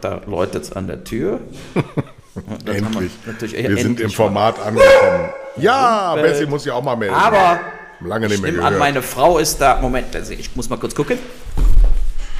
[0.00, 1.40] Da läutet es an der Tür.
[2.66, 3.12] endlich.
[3.24, 5.30] Wir, wir endlich sind im Format angekommen.
[5.56, 7.14] Ja, und, Bessie muss ja auch mal melden.
[7.14, 7.60] Aber
[8.00, 8.72] lange nicht mehr gehört.
[8.72, 9.80] an, meine Frau ist da.
[9.80, 11.18] Moment, ich muss mal kurz gucken.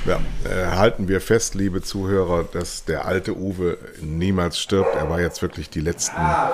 [0.05, 4.97] Ja, äh, halten wir fest, liebe Zuhörer, dass der alte Uwe niemals stirbt.
[4.97, 6.51] Er war jetzt wirklich die letzten ah,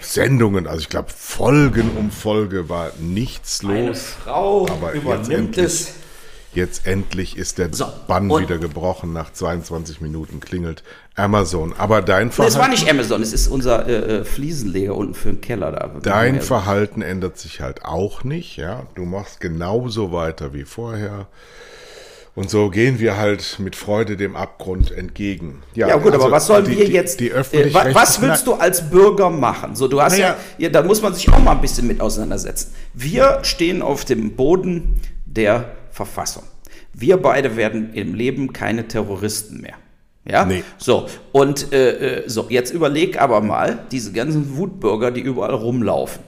[0.00, 3.74] Sendungen, also ich glaube Folgen um Folge war nichts los.
[3.74, 5.99] Meine Frau aber übernimmt es.
[6.52, 9.12] Jetzt endlich ist der so, Bann wieder gebrochen.
[9.12, 10.82] Nach 22 Minuten klingelt
[11.14, 11.74] Amazon.
[11.78, 12.56] Aber dein Verhalten.
[12.56, 15.90] Es war nicht Amazon, es ist unser äh, äh Fliesenleger unten für den Keller da.
[16.02, 18.56] Dein Verhalten ändert sich halt auch nicht.
[18.56, 21.28] Ja, Du machst genauso weiter wie vorher.
[22.34, 25.62] Und so gehen wir halt mit Freude dem Abgrund entgegen.
[25.74, 27.20] Ja, ja gut, also aber was sollen die, wir jetzt?
[27.20, 29.74] Die, die äh, was willst du als Bürger machen?
[29.74, 32.72] So, du hast ja, ja, da muss man sich auch mal ein bisschen mit auseinandersetzen.
[32.94, 36.44] Wir stehen auf dem Boden der Verfassung.
[36.94, 39.74] Wir beide werden im Leben keine Terroristen mehr.
[40.26, 40.62] Ja, nee.
[40.78, 46.22] so und äh, äh, so jetzt überleg aber mal diese ganzen Wutbürger, die überall rumlaufen.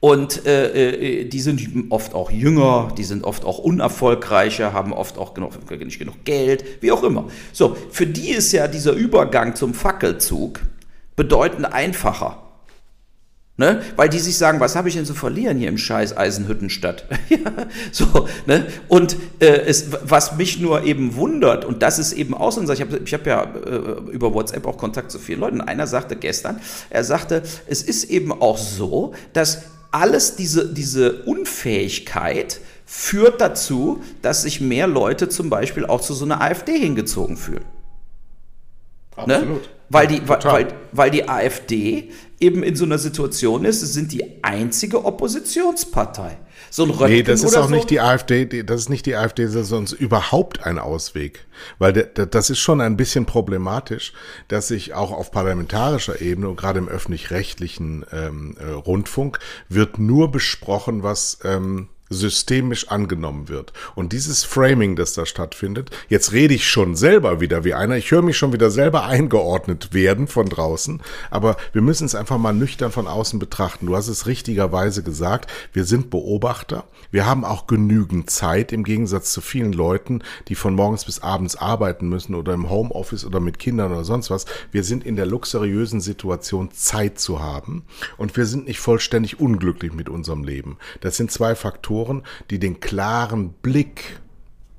[0.00, 5.16] Und äh, äh, die sind oft auch jünger, die sind oft auch unerfolgreicher, haben oft
[5.18, 7.28] auch genug, nicht genug Geld, wie auch immer.
[7.52, 10.60] So, für die ist ja dieser Übergang zum Fackelzug
[11.14, 12.41] bedeutend einfacher.
[13.62, 13.80] Ne?
[13.94, 17.04] Weil die sich sagen, was habe ich denn zu verlieren hier im scheiß Eisenhüttenstadt?
[17.28, 17.38] ja,
[17.92, 18.66] so, ne?
[18.88, 22.80] Und äh, es, was mich nur eben wundert, und das ist eben auch so, ich
[22.80, 25.60] habe ich hab ja äh, über WhatsApp auch Kontakt zu vielen Leuten.
[25.60, 32.58] Einer sagte gestern, er sagte, es ist eben auch so, dass alles diese, diese Unfähigkeit
[32.84, 37.64] führt dazu, dass sich mehr Leute zum Beispiel auch zu so einer AfD hingezogen fühlen.
[39.24, 39.36] Ne?
[39.36, 39.62] Absolut.
[39.62, 39.68] Ne?
[39.92, 44.42] Weil die, weil, weil die AfD eben in so einer Situation ist, es sind die
[44.42, 46.38] einzige Oppositionspartei.
[46.70, 47.74] So ein Röttgen Nee, das ist auch so.
[47.74, 51.46] nicht die AfD, das ist nicht die AfD, das ist sonst überhaupt ein Ausweg.
[51.78, 54.14] Weil das ist schon ein bisschen problematisch,
[54.48, 60.30] dass sich auch auf parlamentarischer Ebene und gerade im öffentlich-rechtlichen ähm, äh, Rundfunk wird nur
[60.30, 63.72] besprochen, was ähm, systemisch angenommen wird.
[63.94, 68.10] Und dieses Framing, das da stattfindet, jetzt rede ich schon selber wieder wie einer, ich
[68.10, 72.52] höre mich schon wieder selber eingeordnet werden von draußen, aber wir müssen es einfach mal
[72.52, 73.86] nüchtern von außen betrachten.
[73.86, 79.32] Du hast es richtigerweise gesagt, wir sind Beobachter, wir haben auch genügend Zeit im Gegensatz
[79.32, 83.58] zu vielen Leuten, die von morgens bis abends arbeiten müssen oder im Homeoffice oder mit
[83.58, 84.46] Kindern oder sonst was.
[84.70, 87.84] Wir sind in der luxuriösen Situation, Zeit zu haben
[88.16, 90.78] und wir sind nicht vollständig unglücklich mit unserem Leben.
[91.00, 94.20] Das sind zwei Faktoren, Faktoren, die den klaren Blick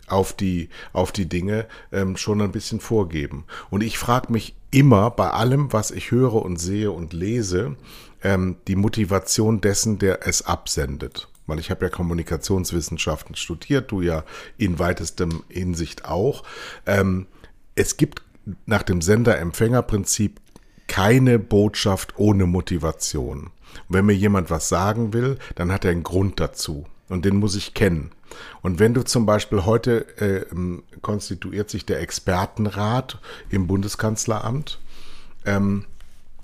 [0.08, 3.46] auf die, auf die Dinge ähm, schon ein bisschen vorgeben.
[3.70, 7.78] Und ich frage mich immer bei allem, was ich höre und sehe und lese,
[8.22, 11.30] ähm, die Motivation dessen, der es absendet.
[11.48, 14.24] Weil ich habe ja Kommunikationswissenschaften studiert, du ja
[14.58, 16.44] in weitestem Hinsicht auch.
[16.86, 17.28] Ähm,
[17.76, 18.22] es gibt
[18.66, 20.40] nach dem Sender-Empfänger-Prinzip
[20.88, 23.52] keine Botschaft ohne Motivation.
[23.90, 27.56] Wenn mir jemand was sagen will, dann hat er einen Grund dazu und den muss
[27.56, 28.12] ich kennen.
[28.62, 30.46] Und wenn du zum Beispiel heute äh,
[31.02, 34.80] konstituiert sich der Expertenrat im Bundeskanzleramt,
[35.46, 35.86] ähm,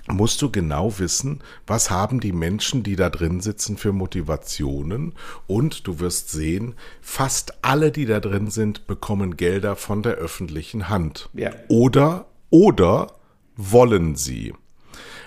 [0.07, 5.13] musst du genau wissen, was haben die Menschen, die da drin sitzen, für Motivationen.
[5.47, 10.89] Und du wirst sehen, fast alle, die da drin sind, bekommen Gelder von der öffentlichen
[10.89, 11.29] Hand.
[11.33, 11.51] Ja.
[11.67, 13.13] Oder, oder
[13.55, 14.53] wollen sie.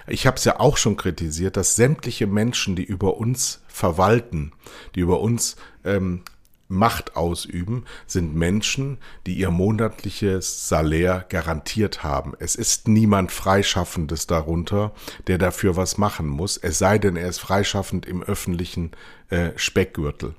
[0.07, 4.53] Ich habe es ja auch schon kritisiert, dass sämtliche Menschen, die über uns verwalten,
[4.95, 6.23] die über uns ähm,
[6.69, 12.33] Macht ausüben, sind Menschen, die ihr monatliches Salär garantiert haben.
[12.39, 14.93] Es ist niemand Freischaffendes darunter,
[15.27, 18.93] der dafür was machen muss, es sei denn, er ist freischaffend im öffentlichen
[19.29, 20.35] äh, Speckgürtel.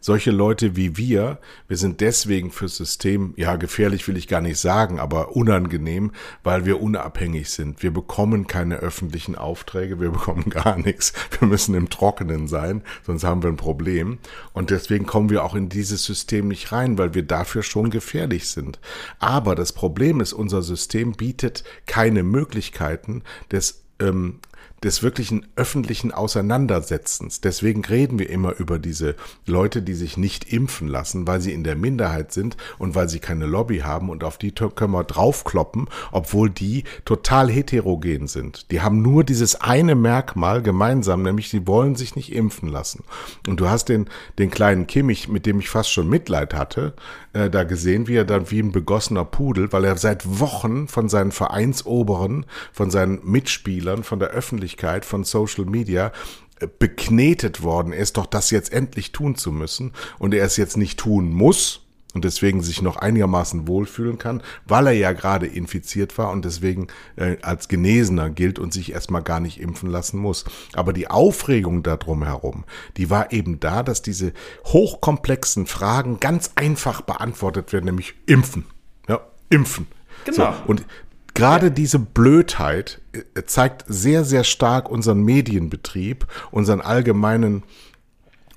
[0.00, 4.58] Solche Leute wie wir, wir sind deswegen fürs System, ja, gefährlich will ich gar nicht
[4.58, 7.82] sagen, aber unangenehm, weil wir unabhängig sind.
[7.82, 11.12] Wir bekommen keine öffentlichen Aufträge, wir bekommen gar nichts.
[11.38, 14.18] Wir müssen im Trockenen sein, sonst haben wir ein Problem.
[14.52, 18.48] Und deswegen kommen wir auch in dieses System nicht rein, weil wir dafür schon gefährlich
[18.48, 18.78] sind.
[19.18, 24.38] Aber das Problem ist, unser System bietet keine Möglichkeiten des ähm,
[24.82, 27.40] des wirklichen öffentlichen Auseinandersetzens.
[27.40, 31.64] Deswegen reden wir immer über diese Leute, die sich nicht impfen lassen, weil sie in
[31.64, 35.88] der Minderheit sind und weil sie keine Lobby haben und auf die können wir draufkloppen,
[36.12, 38.70] obwohl die total heterogen sind.
[38.70, 43.04] Die haben nur dieses eine Merkmal gemeinsam, nämlich sie wollen sich nicht impfen lassen.
[43.46, 46.94] Und du hast den, den kleinen Kimmich, mit dem ich fast schon Mitleid hatte,
[47.32, 51.08] äh, da gesehen, wie er dann wie ein begossener Pudel, weil er seit Wochen von
[51.08, 56.12] seinen Vereinsoberen, von seinen Mitspielern, von der Öffentlichkeit, von Social Media
[56.60, 59.92] äh, beknetet worden ist, doch das jetzt endlich tun zu müssen.
[60.18, 64.86] Und er es jetzt nicht tun muss, und deswegen sich noch einigermaßen wohlfühlen kann, weil
[64.86, 69.40] er ja gerade infiziert war und deswegen äh, als Genesener gilt und sich erstmal gar
[69.40, 70.44] nicht impfen lassen muss.
[70.72, 72.64] Aber die Aufregung darum herum,
[72.96, 74.32] die war eben da, dass diese
[74.64, 78.64] hochkomplexen Fragen ganz einfach beantwortet werden, nämlich impfen.
[79.06, 79.86] Ja, impfen.
[80.24, 80.52] Genau.
[80.52, 80.86] So, und
[81.34, 87.62] gerade diese Blödheit äh, zeigt sehr, sehr stark unseren Medienbetrieb, unseren allgemeinen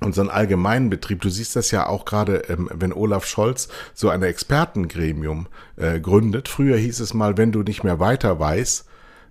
[0.04, 1.22] unseren allgemeinen Betrieb.
[1.22, 6.48] Du siehst das ja auch gerade, ähm, wenn Olaf Scholz so ein Expertengremium äh, gründet.
[6.48, 8.86] Früher hieß es mal, wenn du nicht mehr weiter weißt,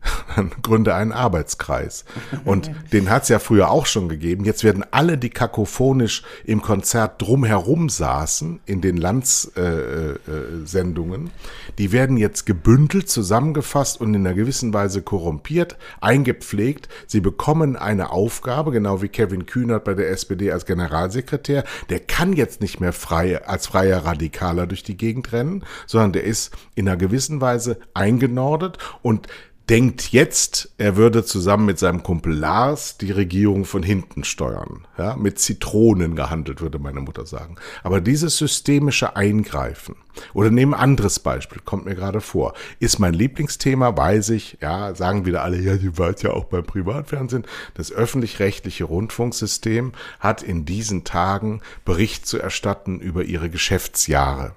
[0.62, 2.04] gründe einen Arbeitskreis.
[2.44, 4.44] Und den hat es ja früher auch schon gegeben.
[4.44, 11.32] Jetzt werden alle, die kakophonisch im Konzert drumherum saßen, in den Landssendungen, äh, äh,
[11.78, 16.88] die werden jetzt gebündelt, zusammengefasst und in einer gewissen Weise korrumpiert, eingepflegt.
[17.06, 21.64] Sie bekommen eine Aufgabe, genau wie Kevin Kühnert bei der SPD als Generalsekretär.
[21.88, 26.24] Der kann jetzt nicht mehr frei, als freier Radikaler durch die Gegend rennen, sondern der
[26.24, 29.28] ist in einer gewissen Weise eingenordet und
[29.70, 34.84] denkt jetzt, er würde zusammen mit seinem Kumpel Lars die Regierung von hinten steuern.
[34.98, 37.54] Ja, mit Zitronen gehandelt, würde meine Mutter sagen.
[37.84, 39.94] Aber dieses systemische Eingreifen,
[40.34, 45.24] oder nehmen anderes Beispiel, kommt mir gerade vor, ist mein Lieblingsthema, weiß ich, ja, sagen
[45.24, 47.44] wieder alle, ja, die war ja auch beim Privatfernsehen.
[47.74, 54.52] Das öffentlich-rechtliche Rundfunksystem hat in diesen Tagen Bericht zu erstatten über ihre Geschäftsjahre.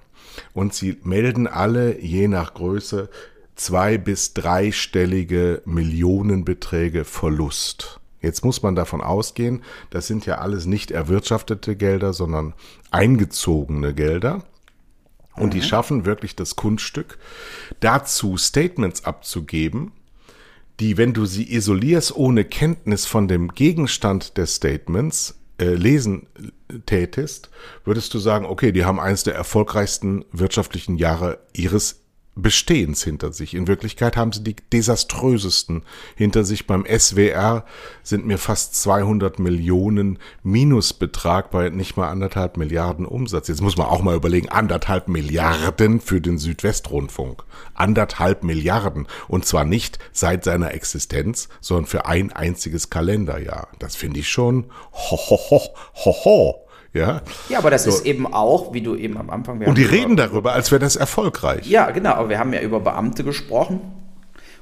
[0.54, 3.10] Und sie melden alle je nach Größe
[3.56, 8.00] zwei- bis dreistellige Millionenbeträge Verlust.
[8.22, 12.54] Jetzt muss man davon ausgehen, das sind ja alles nicht erwirtschaftete Gelder, sondern
[12.90, 14.44] eingezogene Gelder.
[15.36, 15.52] Und mhm.
[15.52, 17.18] die schaffen wirklich das Kunststück,
[17.80, 19.92] dazu Statements abzugeben,
[20.80, 26.28] die, wenn du sie isolierst ohne Kenntnis von dem Gegenstand des Statements, äh, lesen
[26.86, 27.50] tätest,
[27.84, 32.03] würdest du sagen, okay, die haben eines der erfolgreichsten wirtschaftlichen Jahre ihres
[32.36, 33.54] Bestehens hinter sich.
[33.54, 35.84] In Wirklichkeit haben sie die desaströsesten
[36.16, 36.66] hinter sich.
[36.66, 37.64] Beim SWR
[38.02, 43.50] sind mir fast 200 Millionen Minusbetrag bei nicht mal anderthalb Milliarden Umsatz.
[43.50, 47.44] Jetzt muss man auch mal überlegen, anderthalb Milliarden für den Südwestrundfunk.
[47.76, 49.08] Anderthalb Milliarden.
[49.28, 53.68] Und zwar nicht seit seiner Existenz, sondern für ein einziges Kalenderjahr.
[53.78, 55.62] Das finde ich schon ho, ho, ho,
[55.94, 56.63] ho, ho.
[56.94, 57.90] Ja, ja aber das so.
[57.90, 59.62] ist eben auch, wie du eben am Anfang.
[59.62, 61.68] Und die reden darüber, als wäre das erfolgreich.
[61.68, 62.12] Ja, genau.
[62.12, 63.82] Aber wir haben ja über Beamte gesprochen.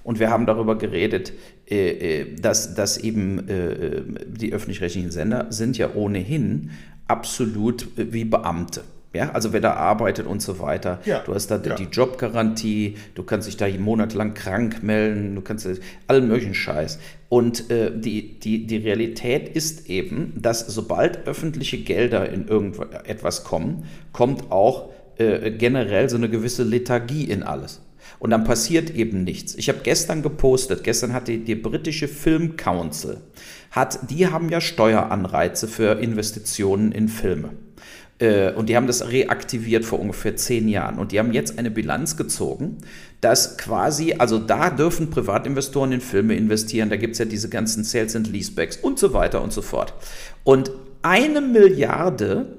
[0.03, 1.33] Und wir haben darüber geredet,
[1.69, 6.71] äh, äh, dass, dass eben äh, die öffentlich-rechtlichen Sender sind ja ohnehin
[7.07, 8.81] absolut wie Beamte.
[9.13, 10.99] Ja, also wer da arbeitet und so weiter.
[11.03, 11.19] Ja.
[11.19, 11.75] Du hast da ja.
[11.75, 15.67] die Jobgarantie, du kannst dich da monatelang krank melden, du kannst
[16.07, 16.97] allen möglichen Scheiß.
[17.27, 23.85] Und äh, die, die, die Realität ist eben, dass sobald öffentliche Gelder in irgendetwas kommen,
[24.13, 27.81] kommt auch äh, generell so eine gewisse Lethargie in alles.
[28.19, 29.55] Und dann passiert eben nichts.
[29.55, 33.17] Ich habe gestern gepostet, gestern hat die, die britische Film Council,
[33.71, 37.51] hat, die haben ja Steueranreize für Investitionen in Filme.
[38.21, 40.99] Äh, und die haben das reaktiviert vor ungefähr zehn Jahren.
[40.99, 42.77] Und die haben jetzt eine Bilanz gezogen,
[43.19, 47.83] dass quasi, also da dürfen Privatinvestoren in Filme investieren, da gibt es ja diese ganzen
[47.83, 49.93] Sales and Leasebacks und so weiter und so fort.
[50.43, 52.57] Und eine Milliarde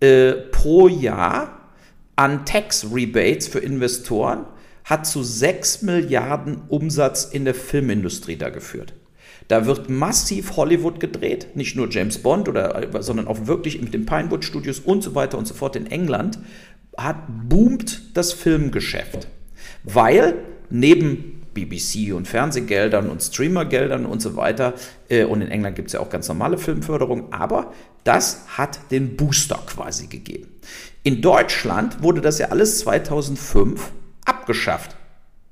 [0.00, 1.70] äh, pro Jahr
[2.14, 4.44] an Tax Rebates für Investoren
[4.84, 8.92] hat zu sechs Milliarden Umsatz in der Filmindustrie da geführt.
[9.48, 14.06] Da wird massiv Hollywood gedreht, nicht nur James Bond, oder, sondern auch wirklich mit den
[14.06, 16.38] Pinewood Studios und so weiter und so fort in England,
[16.96, 17.16] hat,
[17.48, 19.28] boomt das Filmgeschäft.
[19.84, 20.34] Weil
[20.70, 24.74] neben BBC und Fernsehgeldern und Streamergeldern und so weiter,
[25.08, 27.72] äh, und in England gibt es ja auch ganz normale Filmförderung, aber
[28.04, 30.48] das hat den Booster quasi gegeben.
[31.02, 33.90] In Deutschland wurde das ja alles 2005
[34.24, 34.96] abgeschafft.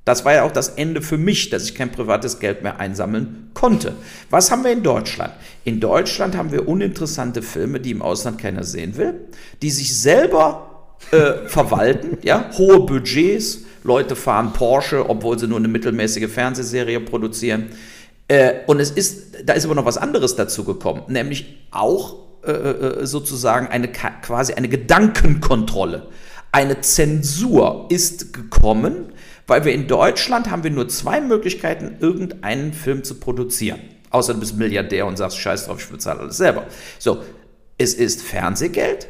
[0.05, 3.51] Das war ja auch das Ende für mich, dass ich kein privates Geld mehr einsammeln
[3.53, 3.95] konnte.
[4.31, 5.33] Was haben wir in Deutschland?
[5.65, 9.15] In Deutschland haben wir uninteressante Filme, die im Ausland keiner sehen will,
[9.61, 15.69] die sich selber äh, verwalten, ja, hohe Budgets, Leute fahren Porsche, obwohl sie nur eine
[15.69, 17.71] mittelmäßige Fernsehserie produzieren.
[18.29, 22.53] Äh, und es ist, da ist aber noch was anderes dazu gekommen, nämlich auch äh,
[22.53, 26.09] äh sozusagen eine quasi eine Gedankenkontrolle.
[26.53, 29.13] Eine Zensur ist gekommen,
[29.51, 33.81] weil wir in Deutschland haben wir nur zwei Möglichkeiten, irgendeinen Film zu produzieren.
[34.11, 36.67] Außer du bist Milliardär und sagst, scheiß drauf, ich bezahle alles selber.
[37.01, 37.19] So,
[37.77, 39.09] es ist Fernsehgeld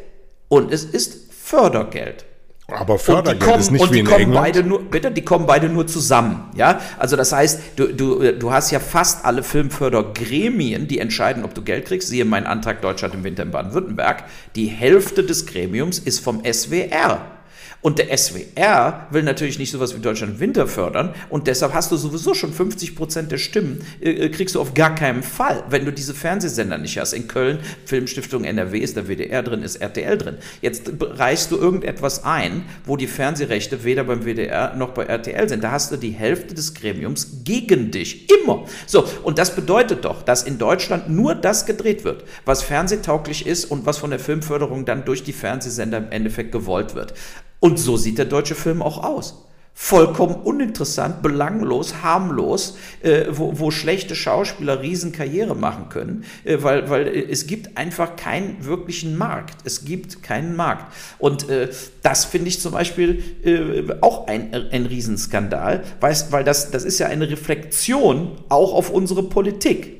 [0.48, 2.24] und es ist Fördergeld.
[2.68, 4.32] Aber Fördergeld kommen, ist nicht wie in England.
[4.32, 6.48] Beide nur, bitte, die kommen beide nur zusammen.
[6.56, 6.80] Ja?
[6.98, 11.60] Also das heißt, du, du, du hast ja fast alle Filmfördergremien, die entscheiden, ob du
[11.60, 12.08] Geld kriegst.
[12.08, 14.24] Siehe mein Antrag Deutschland im Winter in Baden-Württemberg.
[14.56, 17.39] Die Hälfte des Gremiums ist vom SWR.
[17.82, 21.96] Und der SWR will natürlich nicht sowas wie Deutschland Winter fördern und deshalb hast du
[21.96, 25.86] sowieso schon 50 Prozent der Stimmen, äh, äh, kriegst du auf gar keinen Fall, wenn
[25.86, 27.14] du diese Fernsehsender nicht hast.
[27.14, 30.36] In Köln, Filmstiftung NRW ist der WDR drin, ist RTL drin.
[30.60, 35.64] Jetzt reichst du irgendetwas ein, wo die Fernsehrechte weder beim WDR noch bei RTL sind.
[35.64, 38.28] Da hast du die Hälfte des Gremiums gegen dich.
[38.30, 38.66] Immer.
[38.86, 43.64] So, und das bedeutet doch, dass in Deutschland nur das gedreht wird, was fernsehtauglich ist
[43.64, 47.14] und was von der Filmförderung dann durch die Fernsehsender im Endeffekt gewollt wird.
[47.60, 49.46] Und so sieht der deutsche Film auch aus.
[49.72, 57.06] Vollkommen uninteressant, belanglos, harmlos, äh, wo, wo, schlechte Schauspieler Riesenkarriere machen können, äh, weil, weil
[57.06, 59.56] äh, es gibt einfach keinen wirklichen Markt.
[59.64, 60.92] Es gibt keinen Markt.
[61.18, 61.70] Und äh,
[62.02, 66.98] das finde ich zum Beispiel äh, auch ein, ein Riesenskandal, weil, weil das, das ist
[66.98, 69.98] ja eine Reflexion auch auf unsere Politik.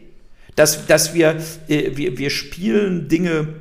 [0.57, 1.37] Dass, dass wir,
[1.69, 3.60] äh, wir, wir spielen Dinge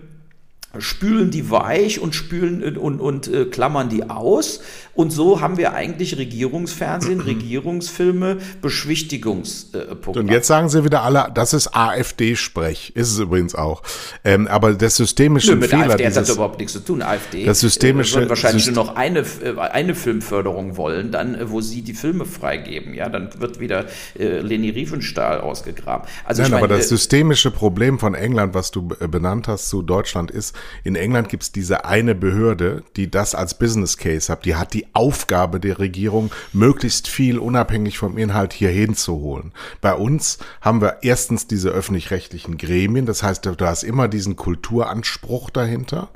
[0.77, 4.62] spülen die weich und spülen äh, und, und, äh, klammern die aus.
[4.93, 10.19] Und so haben wir eigentlich Regierungsfernsehen, Regierungsfilme, Beschwichtigungsprogramme.
[10.19, 12.91] und jetzt sagen sie wieder alle, das ist AfD-Sprech.
[12.95, 13.82] Ist es übrigens auch.
[14.23, 15.84] Ähm, aber das systemische Nö, mit Fehler.
[15.84, 17.01] der AfD hat dieses- das überhaupt nichts zu tun.
[17.01, 21.49] AfD Das systemische äh, wahrscheinlich Syst- nur noch eine, äh, eine Filmförderung wollen, dann, äh,
[21.49, 22.93] wo sie die Filme freigeben.
[22.93, 23.86] Ja, dann wird wieder
[24.17, 26.08] äh, Leni Riefenstahl ausgegraben.
[26.25, 29.47] Also Nein, ich aber meine, das äh, systemische Problem von England, was du äh, benannt
[29.47, 33.98] hast zu Deutschland, ist, in England gibt es diese eine Behörde, die das als Business
[33.98, 34.45] Case hat.
[34.45, 39.52] Die hat die Aufgabe der Regierung, möglichst viel unabhängig vom Inhalt hier hinzuholen.
[39.82, 45.50] Bei uns haben wir erstens diese öffentlich-rechtlichen Gremien, das heißt, du hast immer diesen Kulturanspruch
[45.50, 46.10] dahinter.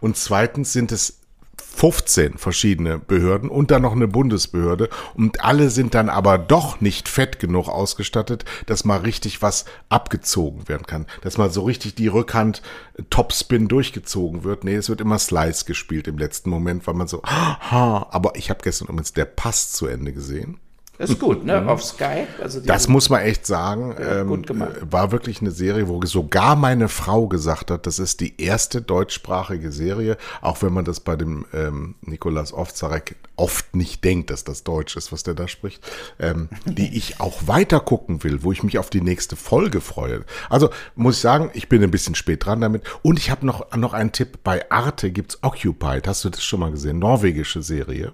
[0.00, 1.23] Und zweitens sind es
[1.74, 7.08] 15 verschiedene Behörden und dann noch eine Bundesbehörde und alle sind dann aber doch nicht
[7.08, 12.08] fett genug ausgestattet, dass mal richtig was abgezogen werden kann, dass mal so richtig die
[12.08, 12.62] Rückhand
[12.96, 14.64] äh, Topspin durchgezogen wird.
[14.64, 18.50] Nee, es wird immer Slice gespielt im letzten Moment, weil man so, ha, aber ich
[18.50, 20.60] habe gestern übrigens der Pass zu Ende gesehen.
[20.98, 21.66] Ist gut, ne?
[21.68, 22.26] Auf Sky.
[22.40, 23.94] Also Das muss man echt sagen.
[23.98, 24.72] Ja, ähm, gut gemacht.
[24.90, 29.72] War wirklich eine Serie, wo sogar meine Frau gesagt hat, das ist die erste deutschsprachige
[29.72, 34.62] Serie, auch wenn man das bei dem ähm, Nikolas Ovzarek oft nicht denkt, dass das
[34.62, 35.84] Deutsch ist, was der da spricht,
[36.20, 40.24] ähm, die ich auch weiter gucken will, wo ich mich auf die nächste Folge freue.
[40.48, 42.84] Also muss ich sagen, ich bin ein bisschen spät dran damit.
[43.02, 44.38] Und ich habe noch, noch einen Tipp.
[44.44, 46.06] Bei Arte gibt's Occupied.
[46.06, 46.98] Hast du das schon mal gesehen?
[46.98, 48.12] Norwegische Serie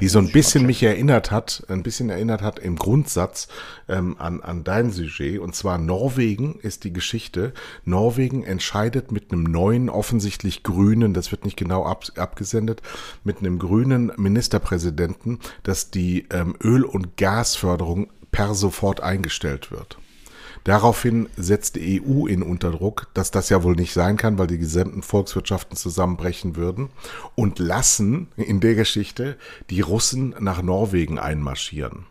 [0.00, 3.48] die so ein bisschen mich erinnert hat, ein bisschen erinnert hat im Grundsatz
[3.88, 5.40] ähm, an, an dein Sujet.
[5.40, 7.52] Und zwar Norwegen ist die Geschichte.
[7.84, 12.82] Norwegen entscheidet mit einem neuen, offensichtlich grünen, das wird nicht genau ab, abgesendet,
[13.24, 19.98] mit einem grünen Ministerpräsidenten, dass die ähm, Öl- und Gasförderung per sofort eingestellt wird.
[20.64, 24.58] Daraufhin setzt die EU in Unterdruck, dass das ja wohl nicht sein kann, weil die
[24.58, 26.88] gesamten Volkswirtschaften zusammenbrechen würden
[27.34, 29.36] und lassen in der Geschichte
[29.68, 32.06] die Russen nach Norwegen einmarschieren.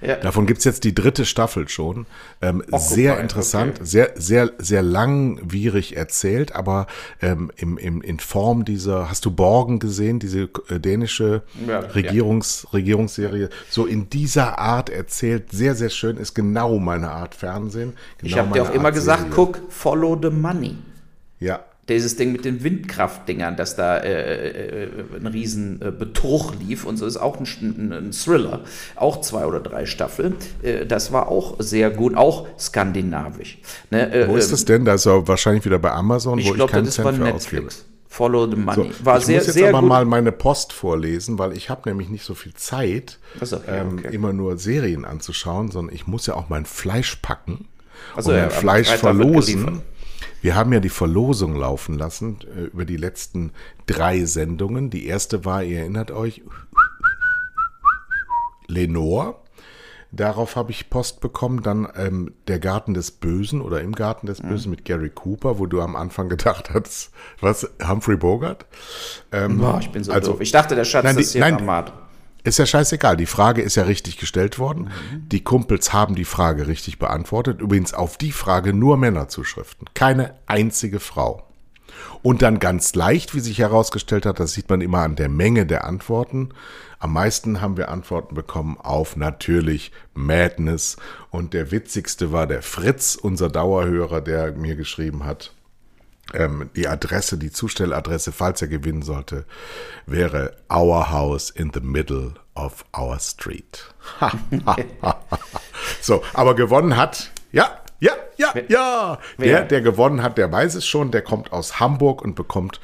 [0.00, 0.16] Ja.
[0.16, 2.06] Davon gibt's jetzt die dritte Staffel schon.
[2.42, 3.84] Ähm, sehr Occupied, interessant, okay.
[3.86, 6.86] sehr, sehr, sehr langwierig erzählt, aber
[7.22, 12.66] ähm, im, im, in Form dieser, hast du Borgen gesehen, diese äh, dänische Ja, Regierungs,
[12.72, 17.94] Regierungsserie, so in dieser Art erzählt, sehr, sehr schön, ist genau meine Art Fernsehen.
[18.18, 19.34] Genau ich habe dir auch immer Art gesagt, Serie.
[19.34, 20.76] guck, follow the money.
[21.40, 26.86] Ja, Dieses Ding mit den Windkraftdingern, dass da äh, äh, ein riesen äh, Betrug lief
[26.86, 28.60] und so ist auch ein, ein, ein Thriller,
[28.96, 30.34] auch zwei oder drei Staffeln.
[30.62, 33.58] Äh, das war auch sehr gut, auch skandinavisch.
[33.90, 34.84] Ne, äh, wo ist ähm, das denn?
[34.84, 37.68] Da ist er wahrscheinlich wieder bei Amazon, Ich wo ich glaube, keinen Cent für ausgebe.
[38.08, 38.90] Follow the So, money.
[39.02, 39.88] war ich sehr, muss jetzt sehr aber gut.
[39.88, 43.98] mal meine Post vorlesen, weil ich habe nämlich nicht so viel Zeit, so, ja, ähm,
[43.98, 44.14] okay.
[44.14, 47.66] immer nur Serien anzuschauen, sondern ich muss ja auch mein Fleisch packen
[48.16, 49.82] Ach so, und mein Fleisch verlosen.
[50.44, 53.52] Wir haben ja die Verlosung laufen lassen äh, über die letzten
[53.86, 54.90] drei Sendungen.
[54.90, 56.42] Die erste war, ihr erinnert euch,
[58.66, 59.36] Lenore.
[60.12, 61.62] Darauf habe ich Post bekommen.
[61.62, 65.64] Dann ähm, der Garten des Bösen oder im Garten des Bösen mit Gary Cooper, wo
[65.64, 68.66] du am Anfang gedacht hast, was, Humphrey Bogart?
[69.32, 70.42] Ähm, Boah, ich bin so also- doof.
[70.42, 71.64] Ich dachte, der Schatz Nein, die- ist Sierra nein.
[71.64, 71.94] Madre.
[72.44, 73.16] Ist ja scheißegal.
[73.16, 74.90] Die Frage ist ja richtig gestellt worden.
[75.32, 77.62] Die Kumpels haben die Frage richtig beantwortet.
[77.62, 79.88] Übrigens auf die Frage nur Männerzuschriften.
[79.94, 81.48] Keine einzige Frau.
[82.22, 85.64] Und dann ganz leicht, wie sich herausgestellt hat, das sieht man immer an der Menge
[85.64, 86.50] der Antworten.
[86.98, 90.96] Am meisten haben wir Antworten bekommen auf natürlich Madness.
[91.30, 95.53] Und der witzigste war der Fritz, unser Dauerhörer, der mir geschrieben hat,
[96.32, 99.44] ähm, die Adresse, die Zustelladresse, falls er gewinnen sollte,
[100.06, 103.94] wäre Our House in the Middle of Our Street.
[106.00, 109.18] so, aber gewonnen hat, ja, ja, ja, ja.
[109.36, 109.58] Wer?
[109.58, 112.80] Der, der gewonnen hat, der weiß es schon, der kommt aus Hamburg und bekommt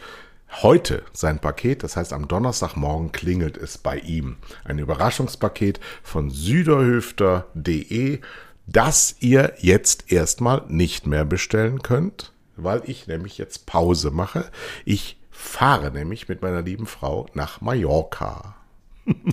[0.62, 1.82] heute sein Paket.
[1.82, 4.36] Das heißt, am Donnerstagmorgen klingelt es bei ihm.
[4.64, 8.20] Ein Überraschungspaket von süderhöfter.de,
[8.66, 12.32] das ihr jetzt erstmal nicht mehr bestellen könnt,
[12.64, 14.50] weil ich nämlich jetzt Pause mache.
[14.84, 18.59] Ich fahre nämlich mit meiner lieben Frau nach Mallorca.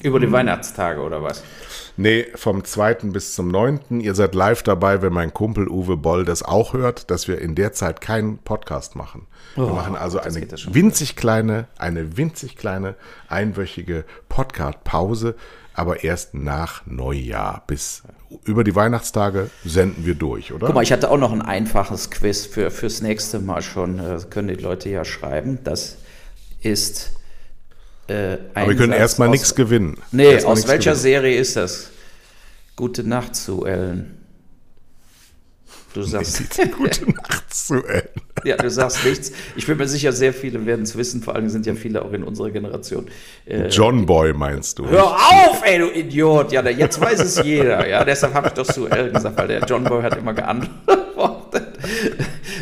[0.03, 1.43] Über die Weihnachtstage oder was?
[1.97, 2.93] Nee, vom 2.
[3.05, 4.01] bis zum 9.
[4.01, 7.55] Ihr seid live dabei, wenn mein Kumpel Uwe Boll das auch hört, dass wir in
[7.55, 9.25] der Zeit keinen Podcast machen.
[9.55, 12.95] Wir Oh, machen also eine winzig kleine, eine winzig kleine
[13.30, 15.36] einwöchige Podcast-Pause,
[15.73, 17.63] aber erst nach Neujahr.
[17.67, 18.03] Bis
[18.43, 20.67] über die Weihnachtstage senden wir durch, oder?
[20.67, 23.97] Guck mal, ich hatte auch noch ein einfaches Quiz für, fürs nächste Mal schon.
[23.97, 25.59] Das können die Leute ja schreiben.
[25.63, 25.97] Das
[26.61, 27.13] ist.
[28.08, 29.97] Äh, aber wir können erstmal nichts gewinnen.
[30.12, 31.01] Nee, Erstmal aus welcher gewinnen.
[31.01, 31.89] Serie ist das?
[32.76, 34.14] Gute Nacht zu Ellen.
[35.93, 36.43] Du sagst
[36.78, 38.08] gute Nacht zu Ellen.
[38.43, 39.32] Ja, du sagst nichts.
[39.55, 41.24] Ich bin mir sicher, sehr viele werden es wissen.
[41.24, 43.08] Vor allem sind ja viele auch in unserer Generation.
[43.45, 44.88] Äh, John Boy meinst du?
[44.88, 46.51] Hör auf, ey, du Idiot!
[46.51, 47.88] Ja, jetzt weiß es jeder.
[47.88, 51.07] Ja, deshalb habe ich doch zu Ellen gesagt, weil der John Boy hat immer geantwortet.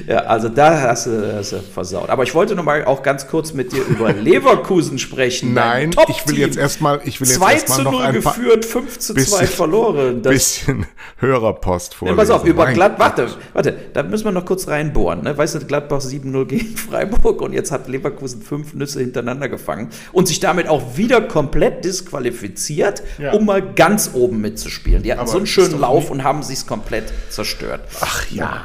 [0.07, 2.09] Ja, also da hast du, hast du versaut.
[2.09, 5.53] Aber ich wollte noch mal auch ganz kurz mit dir über Leverkusen sprechen.
[5.53, 8.33] Nein, ich will jetzt erstmal, ich will jetzt 2 erstmal zu noch 0 ein paar
[8.35, 10.21] geführt, 5 zu 2 bisschen- verloren.
[10.21, 10.85] Das, bisschen
[11.17, 12.17] Hörerpost Ja, vorlesen.
[12.17, 15.23] pass auf, über Gladbach, warte, warte, da müssen wir noch kurz reinbohren.
[15.23, 15.37] Ne?
[15.37, 20.27] Weißt du, Gladbach 7-0 gegen Freiburg und jetzt hat Leverkusen fünf Nüsse hintereinander gefangen und
[20.27, 23.33] sich damit auch wieder komplett disqualifiziert, Ja.
[23.33, 25.03] um mal ganz oben mitzuspielen.
[25.03, 27.81] Die hatten Aber so einen schönen Lauf und haben sich komplett zerstört.
[28.01, 28.61] Ach ja,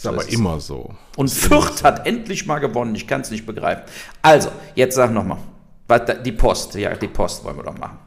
[0.00, 0.34] ist aber ist es.
[0.34, 0.94] immer so.
[1.16, 3.84] Und Fürth hat endlich mal gewonnen, ich kann es nicht begreifen.
[4.22, 5.38] Also, jetzt sag nochmal,
[6.24, 7.98] die Post, ja, die Post wollen wir doch machen.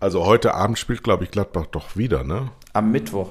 [0.00, 2.50] Also heute Abend spielt, glaube ich, Gladbach doch wieder, ne?
[2.72, 3.30] Am Mittwoch.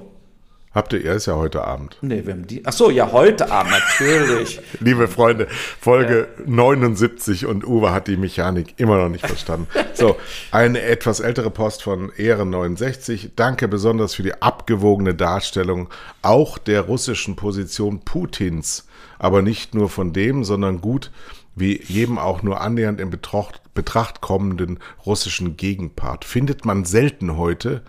[0.74, 1.97] Habt ihr, er ist ja heute Abend.
[2.01, 2.65] Nee, wir haben die.
[2.65, 4.59] Ach so, ja, heute Abend, natürlich.
[4.80, 5.47] Liebe Freunde,
[5.80, 9.67] Folge 79 und Uwe hat die Mechanik immer noch nicht verstanden.
[9.93, 10.15] So,
[10.49, 13.32] eine etwas ältere Post von Ehren69.
[13.36, 15.89] Danke besonders für die abgewogene Darstellung
[16.24, 18.88] auch der russischen Position Putins.
[19.19, 21.11] Aber nicht nur von dem, sondern gut
[21.55, 26.26] wie jedem auch nur annähernd in Betracht, Betracht kommenden russischen Gegenpart.
[26.26, 27.84] Findet man selten heute,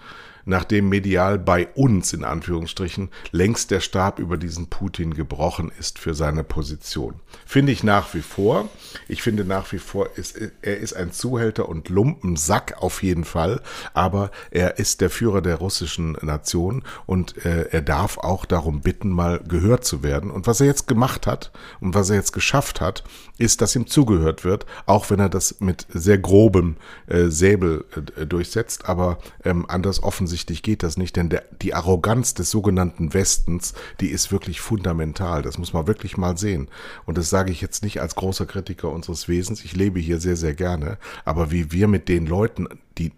[0.45, 6.15] nachdem medial bei uns in Anführungsstrichen längst der Stab über diesen Putin gebrochen ist für
[6.15, 7.15] seine Position.
[7.47, 8.69] Finde ich nach wie vor.
[9.09, 13.61] Ich finde nach wie vor, ist, er ist ein Zuhälter und Lumpensack auf jeden Fall,
[13.93, 19.11] aber er ist der Führer der russischen Nation und äh, er darf auch darum bitten,
[19.11, 20.31] mal gehört zu werden.
[20.31, 23.05] Und was er jetzt gemacht hat und was er jetzt geschafft hat,
[23.39, 26.77] ist, dass ihm zugehört wird, auch wenn er das mit sehr grobem
[27.07, 27.85] äh, Säbel
[28.17, 28.89] äh, durchsetzt.
[28.89, 34.09] Aber ähm, anders offensichtlich geht das nicht, denn der, die Arroganz des sogenannten Westens, die
[34.09, 35.43] ist wirklich fundamental.
[35.43, 36.69] Das muss man wirklich mal sehen.
[37.07, 39.65] Und das sage ich jetzt nicht als großer Kritiker unseres Wesens.
[39.65, 40.99] Ich lebe hier sehr, sehr gerne.
[41.25, 42.69] Aber wie wir mit den Leuten,
[42.99, 43.13] die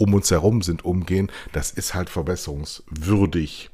[0.00, 3.70] um uns herum sind, umgehen, das ist halt verbesserungswürdig.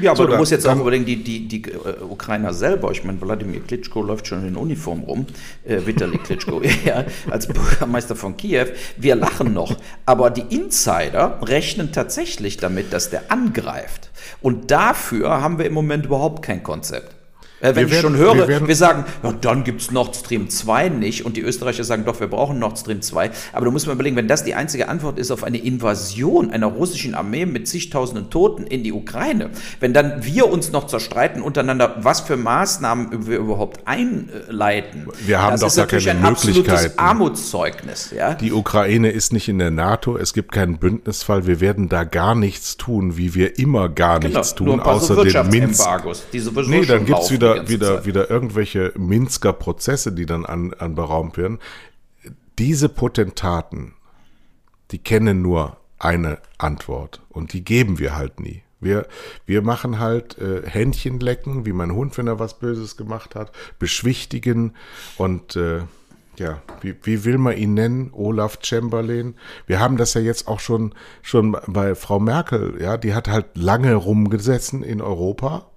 [0.00, 2.90] Ja, aber So, du dann- musst jetzt auch überlegen, die, die, die äh, Ukrainer selber,
[2.90, 5.26] ich meine, Wladimir Klitschko läuft schon in Uniform rum,
[5.64, 8.66] äh, Vitali Klitschko, ja, als Bürgermeister von Kiew.
[8.98, 9.74] Wir lachen noch,
[10.04, 14.10] aber die Insider rechnen tatsächlich damit, dass der angreift.
[14.42, 17.14] Und dafür haben wir im Moment überhaupt kein Konzept.
[17.60, 20.16] Äh, wenn Wir ich werden- schon höre, wir wir, sagen, ja, dann gibt es Nord
[20.16, 23.30] Stream 2 nicht und die Österreicher sagen, doch, wir brauchen Nord Stream 2.
[23.52, 26.66] Aber du musst mal überlegen, wenn das die einzige Antwort ist auf eine Invasion einer
[26.66, 31.96] russischen Armee mit zigtausenden Toten in die Ukraine, wenn dann wir uns noch zerstreiten untereinander,
[32.00, 36.24] was für Maßnahmen wir überhaupt einleiten, Wir haben das doch ist gar natürlich keine ein
[36.26, 36.98] absolutes.
[36.98, 38.10] Armutszeugnis.
[38.16, 38.34] Ja?
[38.34, 42.34] Die Ukraine ist nicht in der NATO, es gibt keinen Bündnisfall, wir werden da gar
[42.34, 45.86] nichts tun, wie wir immer gar nichts Genau, nur tun, außer den Minsk.
[46.66, 48.06] Nee, dann gibt's laufen die wieder, wieder, Zeit.
[48.06, 51.58] wieder irgendwelche Minsker Prozesse, die dann an, anberaumt werden.
[52.58, 53.94] Diese Potentaten,
[54.90, 58.62] die kennen nur eine Antwort und die geben wir halt nie.
[58.80, 59.06] Wir,
[59.44, 63.52] wir machen halt äh, Händchen lecken, wie mein Hund, wenn er was Böses gemacht hat,
[63.78, 64.74] beschwichtigen
[65.18, 65.82] und äh,
[66.38, 68.10] ja, wie, wie will man ihn nennen?
[68.12, 69.34] Olaf Chamberlain.
[69.66, 73.56] Wir haben das ja jetzt auch schon, schon bei Frau Merkel, ja, die hat halt
[73.56, 75.69] lange rumgesessen in Europa.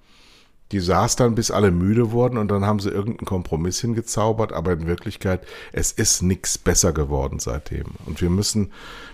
[0.73, 4.71] Die saß dann, bis alle müde wurden und dann haben sie irgendeinen Kompromiss hingezaubert, aber
[4.71, 7.85] in Wirklichkeit, es ist nichts besser geworden seitdem.
[8.07, 8.71] Und wir müssen,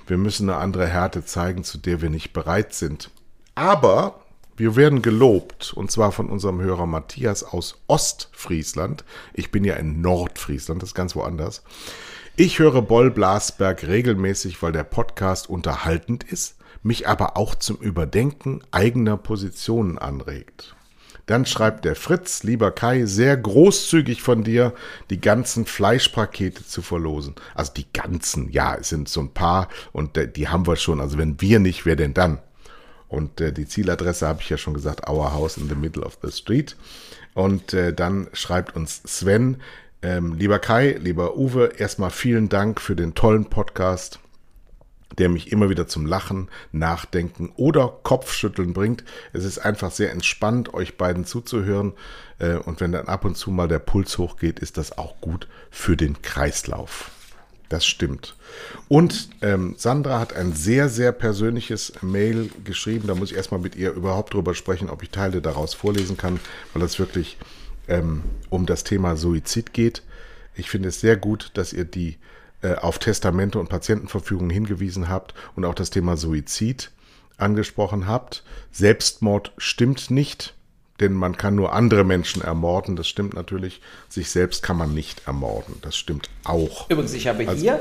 [0.07, 3.11] wir müssen eine andere Härte zeigen, zu der wir nicht bereit sind.
[3.55, 4.21] Aber
[4.55, 9.03] wir werden gelobt, und zwar von unserem Hörer Matthias aus Ostfriesland.
[9.33, 11.61] Ich bin ja in Nordfriesland, das ist ganz woanders.
[12.37, 18.61] Ich höre Boll Blasberg regelmäßig, weil der Podcast unterhaltend ist, mich aber auch zum Überdenken
[18.71, 20.77] eigener Positionen anregt.
[21.29, 24.73] Dann schreibt der Fritz, lieber Kai, sehr großzügig von dir,
[25.11, 27.35] die ganzen Fleischpakete zu verlosen.
[27.53, 30.99] Also die ganzen, ja, es sind so ein paar und äh, die haben wir schon.
[30.99, 32.39] Also wenn wir nicht, wer denn dann?
[33.09, 36.17] Und äh, die Zieladresse habe ich ja schon gesagt, Our House in the Middle of
[36.23, 36.75] the Street.
[37.35, 39.57] Und äh, dann schreibt uns Sven,
[40.01, 44.19] ähm, lieber Kai, lieber Uwe, erstmal vielen Dank für den tollen Podcast
[45.17, 49.03] der mich immer wieder zum Lachen, Nachdenken oder Kopfschütteln bringt.
[49.33, 51.93] Es ist einfach sehr entspannt, euch beiden zuzuhören.
[52.37, 55.47] Äh, Und wenn dann ab und zu mal der Puls hochgeht, ist das auch gut
[55.71, 57.11] für den Kreislauf.
[57.69, 58.35] Das stimmt.
[58.87, 63.07] Und ähm, Sandra hat ein sehr, sehr persönliches Mail geschrieben.
[63.07, 66.39] Da muss ich erstmal mit ihr überhaupt drüber sprechen, ob ich Teile daraus vorlesen kann,
[66.73, 67.37] weil es wirklich
[67.87, 70.01] ähm, um das Thema Suizid geht.
[70.55, 72.17] Ich finde es sehr gut, dass ihr die
[72.81, 76.91] auf Testamente und Patientenverfügungen hingewiesen habt und auch das Thema Suizid
[77.37, 78.43] angesprochen habt.
[78.71, 80.55] Selbstmord stimmt nicht,
[80.99, 82.95] denn man kann nur andere Menschen ermorden.
[82.95, 83.81] Das stimmt natürlich.
[84.09, 85.75] Sich selbst kann man nicht ermorden.
[85.81, 86.89] Das stimmt auch.
[86.89, 87.79] Übrigens, ich habe also, hier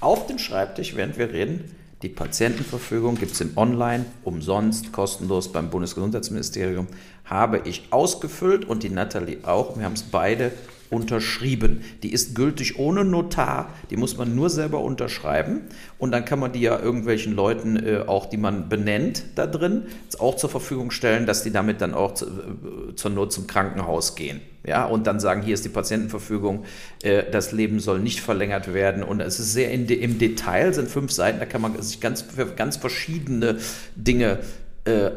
[0.00, 5.70] auf dem Schreibtisch, während wir reden, die Patientenverfügung gibt es in Online, umsonst, kostenlos beim
[5.70, 6.86] Bundesgesundheitsministerium,
[7.24, 9.78] habe ich ausgefüllt und die Nathalie auch.
[9.78, 10.52] Wir haben es beide
[10.90, 11.82] unterschrieben.
[12.02, 15.62] Die ist gültig ohne Notar, die muss man nur selber unterschreiben
[15.98, 19.84] und dann kann man die ja irgendwelchen Leuten, äh, auch die man benennt, da drin,
[20.18, 24.14] auch zur Verfügung stellen, dass die damit dann auch zu, äh, zur Not zum Krankenhaus
[24.14, 24.40] gehen.
[24.66, 26.64] Ja, und dann sagen, hier ist die Patientenverfügung,
[27.02, 29.02] äh, das Leben soll nicht verlängert werden.
[29.02, 32.24] Und es ist sehr de, im Detail, sind fünf Seiten, da kann man sich ganz
[32.56, 33.58] ganz verschiedene
[33.94, 34.63] Dinge äh,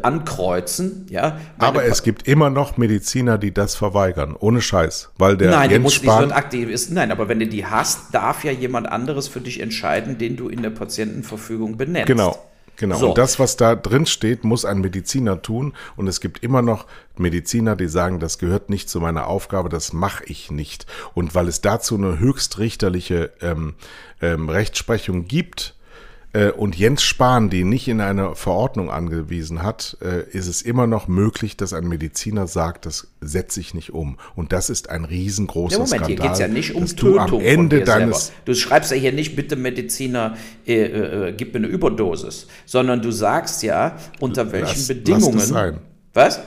[0.01, 1.05] ankreuzen.
[1.09, 5.69] Ja, Aber es gibt immer noch Mediziner, die das verweigern, ohne Scheiß, weil der Nein,
[5.69, 6.91] Jens muss, Spahn wird aktiv ist.
[6.91, 10.47] Nein, aber wenn du die hast, darf ja jemand anderes für dich entscheiden, den du
[10.47, 12.07] in der Patientenverfügung benennst.
[12.07, 12.37] Genau.
[12.77, 12.97] Genau.
[12.97, 13.09] So.
[13.09, 15.73] Und das, was da drin steht, muss ein Mediziner tun.
[15.95, 16.85] Und es gibt immer noch
[17.17, 20.85] Mediziner, die sagen, das gehört nicht zu meiner Aufgabe, das mache ich nicht.
[21.15, 23.73] Und weil es dazu eine höchstrichterliche ähm,
[24.21, 25.76] ähm, Rechtsprechung gibt, äh,
[26.55, 31.07] und Jens Spahn die nicht in eine Verordnung angewiesen hat, äh, ist es immer noch
[31.07, 34.17] möglich, dass ein Mediziner sagt, das setze ich nicht um.
[34.35, 36.07] Und das ist ein riesengroßer ja, Moment, Skandal.
[36.07, 39.35] hier geht es ja nicht um Tötung am Ende deines Du schreibst ja hier nicht,
[39.35, 44.87] bitte Mediziner, äh, äh, gib mir eine Überdosis, sondern du sagst ja, unter welchen lass,
[44.87, 45.33] Bedingungen.
[45.33, 45.79] Lass das sein.
[46.13, 46.39] Was?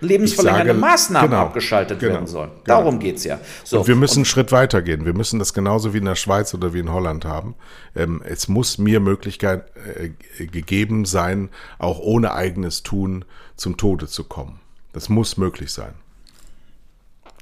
[0.00, 2.50] Lebensverlängernde sage, Maßnahmen genau, abgeschaltet genau, werden sollen.
[2.50, 2.62] Genau.
[2.64, 3.38] Darum geht es ja.
[3.64, 5.04] So, und wir müssen und, einen Schritt weiter gehen.
[5.04, 7.54] Wir müssen das genauso wie in der Schweiz oder wie in Holland haben.
[7.94, 9.64] Ähm, es muss mir Möglichkeit
[9.96, 13.24] äh, gegeben sein, auch ohne eigenes Tun
[13.56, 14.60] zum Tode zu kommen.
[14.92, 15.94] Das muss möglich sein.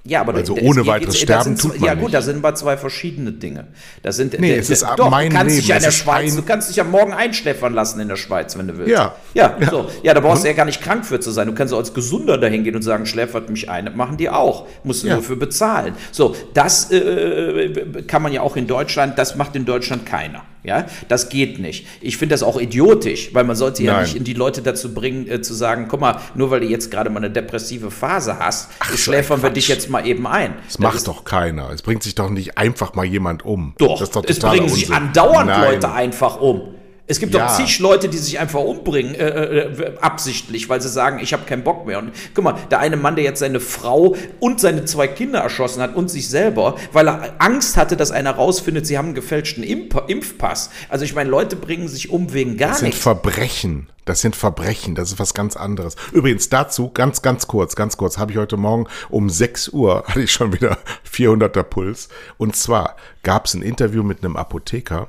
[0.07, 2.15] Ja, aber also ohne weiteres Sterben sind, tut man Ja gut, nicht.
[2.15, 3.67] da sind aber zwei verschiedene Dinge.
[4.03, 5.61] Das sind, nee, es ist doch, mein du kannst Leben.
[5.61, 8.57] dich ja in der Schweiz, du kannst dich ja morgen einschläfern lassen in der Schweiz,
[8.57, 8.91] wenn du willst.
[8.93, 9.17] Ja.
[9.35, 9.71] Ja, ja.
[9.71, 9.91] So.
[10.03, 11.49] ja da brauchst du ja gar nicht krank für zu sein.
[11.49, 13.87] Du kannst auch als Gesunder dahin gehen und sagen, schläfert mich ein.
[13.87, 14.67] Das machen die auch.
[14.85, 15.15] Musst du ja.
[15.15, 15.95] nur für bezahlen.
[16.13, 20.43] So, das äh, kann man ja auch in Deutschland, das macht in Deutschland keiner.
[20.67, 21.87] Ja, das geht nicht.
[22.01, 24.03] Ich finde das auch idiotisch, weil man sollte ja Nein.
[24.03, 26.91] nicht in die Leute dazu bringen, äh, zu sagen, guck mal, nur weil du jetzt
[26.91, 30.55] gerade mal eine depressive Phase hast, Ach, schläfern wir dich jetzt mal eben ein.
[30.65, 31.71] Das, das macht doch keiner.
[31.71, 33.75] Es bringt sich doch nicht einfach mal jemand um.
[33.79, 34.79] Doch, doch es bringen Unsinn.
[34.79, 35.73] sich andauernd Nein.
[35.73, 36.76] Leute einfach um.
[37.07, 37.47] Es gibt ja.
[37.47, 41.45] doch zig Leute, die sich einfach umbringen, äh, äh, absichtlich, weil sie sagen, ich habe
[41.45, 41.99] keinen Bock mehr.
[41.99, 45.83] Und guck mal, der eine Mann, der jetzt seine Frau und seine zwei Kinder erschossen
[45.83, 49.63] hat und sich selber, weil er Angst hatte, dass einer rausfindet, sie haben einen gefälschten
[49.63, 50.71] Imp Impfpass.
[50.89, 52.81] Also ich meine, Leute bringen sich um wegen gar nichts.
[52.81, 53.89] Das sind Verbrechen.
[54.07, 55.97] Das sind Verbrechen, das ist was ganz anderes.
[56.13, 60.23] Übrigens dazu, ganz, ganz kurz, ganz kurz, habe ich heute Morgen um 6 Uhr, hatte
[60.23, 60.79] ich schon wieder
[61.13, 62.09] 400er Puls.
[62.39, 62.95] Und zwar
[63.25, 65.09] gab es ein Interview mit einem Apotheker,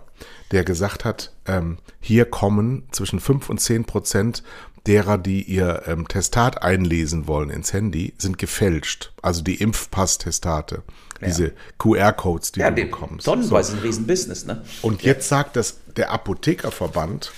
[0.51, 4.43] der gesagt hat, ähm, hier kommen zwischen 5 und 10 Prozent
[4.87, 9.11] derer, die ihr ähm, Testat einlesen wollen ins Handy, sind gefälscht.
[9.21, 10.83] Also die Impfpass-Testate.
[11.19, 11.27] Ja.
[11.27, 13.25] Diese QR-Codes, die ja, du bekommst.
[13.25, 13.77] Tonnenweise so.
[13.77, 14.63] ein Riesenbusiness, ne?
[14.81, 15.13] Und ja.
[15.13, 17.31] jetzt sagt das der Apothekerverband,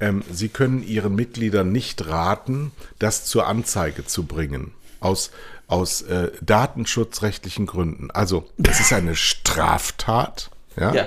[0.00, 4.72] ähm, sie können ihren Mitgliedern nicht raten, das zur Anzeige zu bringen.
[4.98, 5.30] Aus,
[5.66, 8.10] aus äh, datenschutzrechtlichen Gründen.
[8.10, 10.50] Also, es ist eine Straftat.
[10.76, 10.94] Ja.
[10.94, 11.06] ja.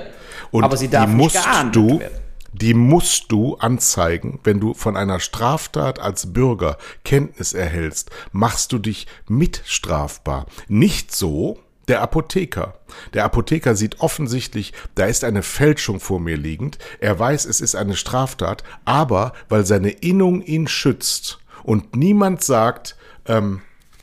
[0.52, 2.20] Und aber sie darf die musst du, werden.
[2.54, 8.78] Die musst du anzeigen, wenn du von einer Straftat als Bürger Kenntnis erhältst, machst du
[8.78, 10.46] dich mitstrafbar.
[10.68, 11.58] Nicht so,
[11.88, 12.76] der Apotheker.
[13.14, 16.78] Der Apotheker sieht offensichtlich, da ist eine Fälschung vor mir liegend.
[17.00, 22.96] Er weiß, es ist eine Straftat, aber weil seine Innung ihn schützt und niemand sagt,
[23.26, 23.62] ähm,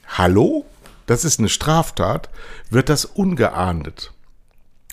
[0.09, 0.67] hallo,
[1.07, 2.29] das ist eine Straftat,
[2.69, 4.13] wird das ungeahndet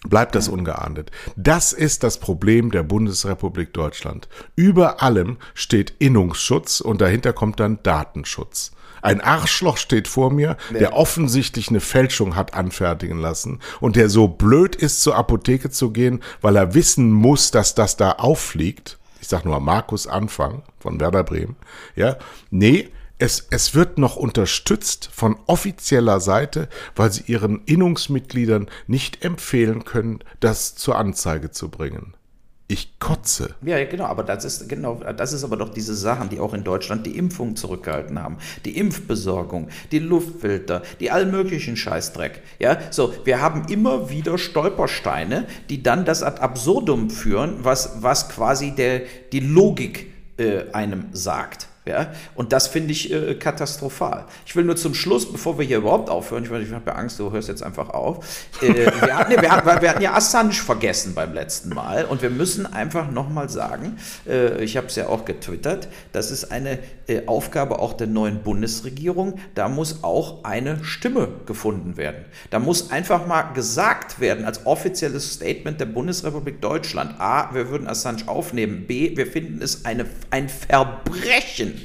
[0.10, 1.12] bleibt das ungeahndet.
[1.36, 4.28] Das ist das Problem der Bundesrepublik Deutschland.
[4.56, 8.72] Über allem steht Innungsschutz und dahinter kommt dann Datenschutz.
[9.02, 14.28] Ein Arschloch steht vor mir, der offensichtlich eine Fälschung hat anfertigen lassen und der so
[14.28, 18.98] blöd ist, zur Apotheke zu gehen, weil er wissen muss, dass das da auffliegt.
[19.22, 21.56] Ich sag nur Markus Anfang von Werder Bremen.
[21.96, 22.18] Ja,
[22.50, 22.90] nee,
[23.20, 30.20] es, es wird noch unterstützt von offizieller Seite, weil sie ihren Innungsmitgliedern nicht empfehlen können,
[30.40, 32.14] das zur Anzeige zu bringen.
[32.70, 33.56] Ich kotze.
[33.62, 36.66] Ja, genau, aber das ist genau, das ist aber doch diese Sachen, die auch in
[36.66, 38.40] Deutschland die Impfung zurückgehalten haben.
[38.66, 42.42] Die Impfbesorgung, die Luftfilter, die all möglichen Scheißdreck.
[42.60, 48.28] Ja, so, wir haben immer wieder Stolpersteine, die dann das ad absurdum führen, was, was
[48.28, 51.70] quasi der, die Logik äh, einem sagt.
[51.88, 52.12] Ja?
[52.36, 54.26] Und das finde ich äh, katastrophal.
[54.46, 57.32] Ich will nur zum Schluss, bevor wir hier überhaupt aufhören, ich, ich habe Angst, du
[57.32, 58.26] hörst jetzt einfach auf.
[58.62, 62.30] Äh, wir, hatten, wir, hatten, wir, hatten, ja Assange vergessen beim letzten Mal und wir
[62.30, 67.26] müssen einfach nochmal sagen, äh, ich habe es ja auch getwittert, das ist eine äh,
[67.26, 69.40] Aufgabe auch der neuen Bundesregierung.
[69.56, 72.26] Da muss auch eine Stimme gefunden werden.
[72.50, 77.88] Da muss einfach mal gesagt werden, als offizielles Statement der Bundesrepublik Deutschland, a, wir würden
[77.88, 81.77] Assange aufnehmen, b, wir finden es eine, ein Verbrechen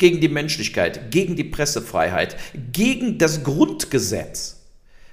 [0.00, 2.36] gegen die Menschlichkeit, gegen die Pressefreiheit,
[2.72, 4.56] gegen das Grundgesetz,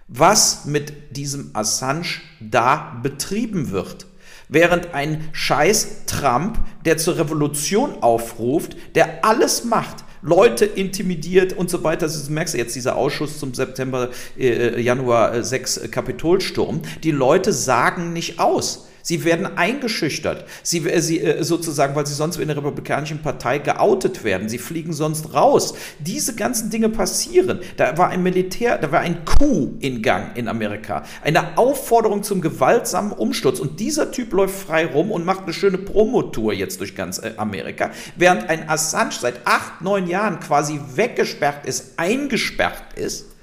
[0.08, 4.08] was mit diesem Assange da betrieben wird.
[4.48, 11.84] Während ein Scheiß Trump, der zur Revolution aufruft, der alles macht, Leute intimidiert und so
[11.84, 12.06] weiter.
[12.06, 14.10] Das merkst du jetzt, dieser Ausschuss zum September,
[14.40, 16.82] äh, Januar 6 äh, Kapitolsturm.
[17.04, 18.87] Die Leute sagen nicht aus.
[19.08, 20.44] Sie werden eingeschüchtert.
[20.64, 24.50] Sie, äh, sie äh, sozusagen, weil sie sonst in der Republikanischen Partei geoutet werden.
[24.50, 25.76] Sie fliegen sonst raus.
[26.00, 27.62] Diese ganzen Dinge passieren.
[27.78, 31.06] Da war ein Militär, da war ein Coup in Gang in Amerika.
[31.24, 33.62] Eine Aufforderung zum gewaltsamen Umsturz.
[33.62, 37.32] Und dieser Typ läuft frei rum und macht eine schöne Promotour jetzt durch ganz äh,
[37.38, 37.92] Amerika.
[38.18, 43.37] Während ein Assange seit acht, neun Jahren quasi weggesperrt ist, eingesperrt ist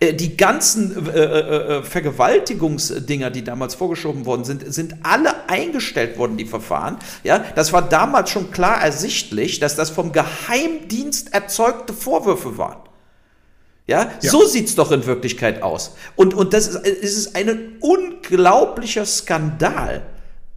[0.00, 6.36] die ganzen äh, äh, äh, Vergewaltigungsdinger, die damals vorgeschoben worden sind, sind alle eingestellt worden,
[6.36, 6.98] die Verfahren.
[7.24, 12.78] Ja, das war damals schon klar ersichtlich, dass das vom Geheimdienst erzeugte Vorwürfe waren.
[13.88, 14.30] Ja, ja.
[14.30, 15.96] so sieht's doch in Wirklichkeit aus.
[16.14, 20.02] Und, und das ist, ist ein unglaublicher Skandal.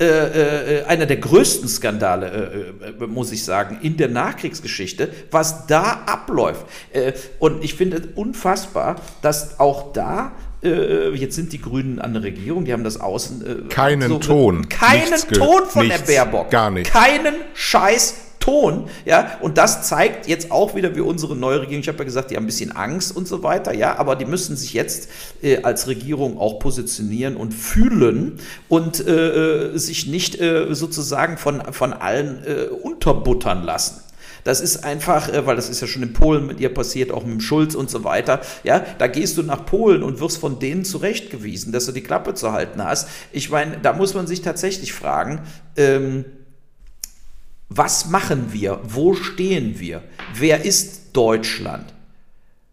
[0.02, 5.68] Äh, äh, einer der größten Skandale, äh, äh, muss ich sagen, in der Nachkriegsgeschichte, was
[5.68, 6.66] da abläuft.
[6.91, 10.32] Äh, und ich finde es unfassbar, dass auch da
[10.64, 13.68] jetzt sind die Grünen an der Regierung, die haben das Außen.
[13.70, 14.70] keinen so, Ton.
[14.70, 16.52] Keinen Ton von nichts, der Baerbock.
[16.52, 16.91] Gar nicht.
[16.91, 21.88] Keinen Scheiß Ton, ja, und das zeigt jetzt auch wieder, wie unsere neue Regierung, ich
[21.88, 24.58] habe ja gesagt, die haben ein bisschen Angst und so weiter, ja, aber die müssen
[24.58, 25.10] sich jetzt
[25.42, 31.62] äh, als Regierung auch positionieren und fühlen und äh, äh sich nicht äh, sozusagen von,
[31.72, 34.02] von allen äh, unterbuttern lassen.
[34.44, 37.24] Das ist einfach, äh, weil das ist ja schon in Polen mit ihr passiert, auch
[37.24, 38.42] mit dem Schulz und so weiter.
[38.64, 42.34] Ja, da gehst du nach Polen und wirst von denen zurechtgewiesen, dass du die Klappe
[42.34, 43.08] zu halten hast.
[43.32, 45.42] Ich meine, da muss man sich tatsächlich fragen,
[45.78, 46.26] ähm,
[47.74, 48.82] was machen wir?
[48.84, 50.03] Wo stehen wir?
[50.36, 51.93] Wer ist Deutschland?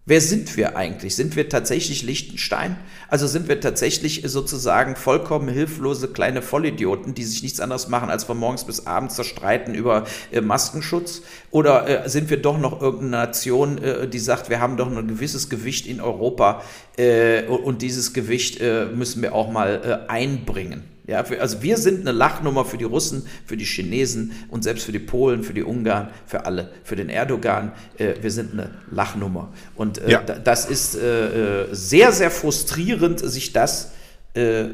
[0.07, 1.15] Wer sind wir eigentlich?
[1.15, 2.77] Sind wir tatsächlich Liechtenstein?
[3.07, 8.25] Also sind wir tatsächlich sozusagen vollkommen hilflose kleine Vollidioten, die sich nichts anderes machen, als
[8.25, 11.23] von morgens bis abends zerstreiten über äh, Maskenschutz?
[11.53, 15.07] Oder äh, sind wir doch noch irgendeine Nation, äh, die sagt, wir haben doch ein
[15.07, 16.65] gewisses Gewicht in Europa
[16.97, 20.98] äh, und dieses Gewicht äh, müssen wir auch mal äh, einbringen?
[21.09, 24.85] Ja, für, also wir sind eine Lachnummer für die Russen, für die Chinesen und selbst
[24.85, 27.73] für die Polen, für die Ungarn, für alle, für den Erdogan.
[27.97, 29.51] Äh, wir sind eine Lachnummer.
[29.75, 30.21] Und äh, ja.
[30.21, 33.93] das ist äh, äh, sehr, sehr frustrierend, sich das
[34.35, 34.67] äh,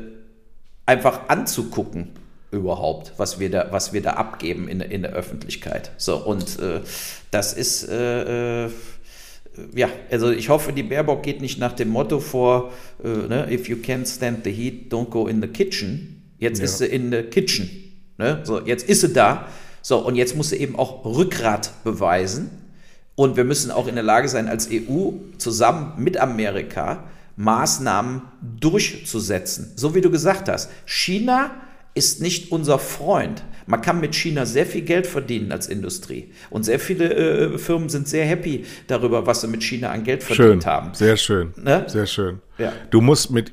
[0.87, 2.11] einfach anzugucken
[2.51, 5.93] überhaupt, was wir da, was wir da abgeben in, in der Öffentlichkeit.
[5.99, 6.81] So, und äh,
[7.31, 7.89] das ist
[9.73, 12.73] ja, also ich hoffe, die Baerbock geht nicht nach dem Motto vor,
[13.05, 16.14] ne, if you can't stand the heat, don't go in the kitchen.
[16.45, 16.67] Jetzt ja.
[16.67, 17.71] ist sie in der Kitchen.
[18.19, 18.41] Ne?
[18.45, 19.49] So, jetzt ist sie da.
[19.81, 22.51] So, und jetzt muss sie eben auch Rückgrat beweisen.
[23.17, 27.05] Und wir müssen auch in der Lage sein, als EU zusammen mit Amerika
[27.37, 28.23] Maßnahmen
[28.61, 29.73] durchzusetzen.
[29.77, 31.51] So wie du gesagt hast, China
[31.95, 33.43] ist nicht unser Freund.
[33.67, 36.31] Man kann mit China sehr viel Geld verdienen als Industrie.
[36.51, 40.23] Und sehr viele äh, Firmen sind sehr happy darüber, was sie mit China an Geld
[40.23, 40.95] verdient schön, haben.
[40.95, 41.53] Sehr schön.
[41.57, 41.85] Ne?
[41.89, 42.41] Sehr schön.
[42.59, 42.73] Ja.
[42.91, 43.53] Du musst mit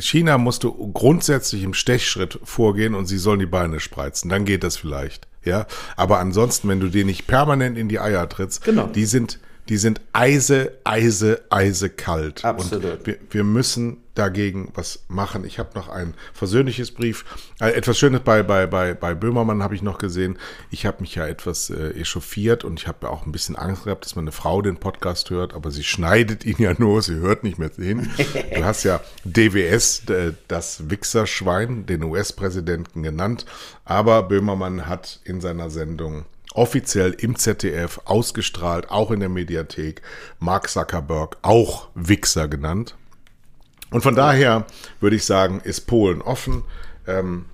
[0.00, 4.30] China musst du grundsätzlich im Stechschritt vorgehen und sie sollen die Beine spreizen.
[4.30, 5.26] Dann geht das vielleicht.
[5.44, 5.66] Ja.
[5.96, 8.86] Aber ansonsten, wenn du dir nicht permanent in die Eier trittst, genau.
[8.86, 9.38] die sind
[9.68, 12.44] die sind eise, eise, eise kalt.
[12.44, 12.84] Absolut.
[12.84, 15.44] Und wir, wir müssen dagegen was machen.
[15.44, 17.24] Ich habe noch ein versöhnliches Brief.
[17.60, 20.38] Äh, etwas Schönes bei, bei, bei, bei Böhmermann habe ich noch gesehen.
[20.70, 24.04] Ich habe mich ja etwas äh, echauffiert und ich habe auch ein bisschen Angst gehabt,
[24.04, 27.58] dass meine Frau den Podcast hört, aber sie schneidet ihn ja nur, sie hört nicht
[27.58, 28.10] mehr hin.
[28.54, 33.46] Du hast ja DWS, äh, das Wichserschwein, den US-Präsidenten genannt,
[33.84, 40.02] aber Böhmermann hat in seiner Sendung offiziell im ZDF ausgestrahlt, auch in der Mediathek,
[40.38, 42.94] Mark Zuckerberg auch Wichser genannt.
[43.92, 44.66] Und von daher
[45.00, 46.64] würde ich sagen, ist Polen offen.
[47.06, 47.44] Ähm,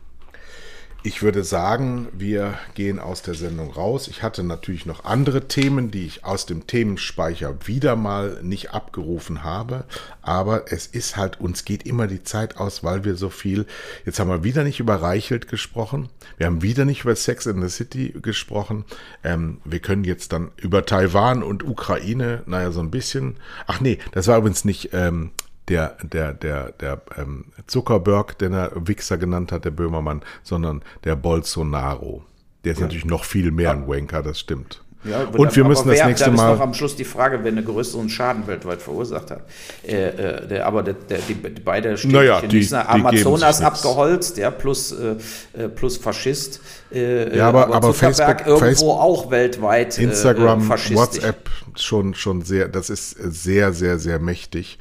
[1.04, 4.08] Ich würde sagen, wir gehen aus der Sendung raus.
[4.08, 9.44] Ich hatte natürlich noch andere Themen, die ich aus dem Themenspeicher wieder mal nicht abgerufen
[9.44, 9.84] habe.
[10.22, 13.64] Aber es ist halt, uns geht immer die Zeit aus, weil wir so viel.
[14.04, 16.08] Jetzt haben wir wieder nicht über Reichelt gesprochen.
[16.36, 18.84] Wir haben wieder nicht über Sex in the City gesprochen.
[19.22, 23.36] Ähm, wir können jetzt dann über Taiwan und Ukraine, naja, so ein bisschen.
[23.68, 25.30] Ach nee, das war übrigens nicht ähm,
[25.68, 31.16] der, der, der, der ähm, Zuckerberg, den er Wichser genannt hat, der Böhmermann, sondern der
[31.16, 32.24] Bolsonaro.
[32.64, 32.86] Der ist ja.
[32.86, 34.82] natürlich noch viel mehr ein Wanker, das stimmt.
[35.04, 36.52] Ja, und wir müssen wer, das nächste Mal.
[36.52, 39.42] ist noch am Schluss die Frage, wer einen größeren Schaden weltweit verursacht hat.
[39.86, 44.38] Äh, äh, der, aber der, der, die, die beide stehen naja, die, die Amazonas abgeholzt,
[44.38, 45.14] ja, plus, äh,
[45.56, 46.60] äh, plus Faschist.
[46.92, 49.98] Äh, ja, aber, aber, aber Facebook, irgendwo Facebook, auch weltweit.
[49.98, 54.78] Äh, Instagram, WhatsApp schon, schon sehr, das ist sehr, sehr, sehr mächtig.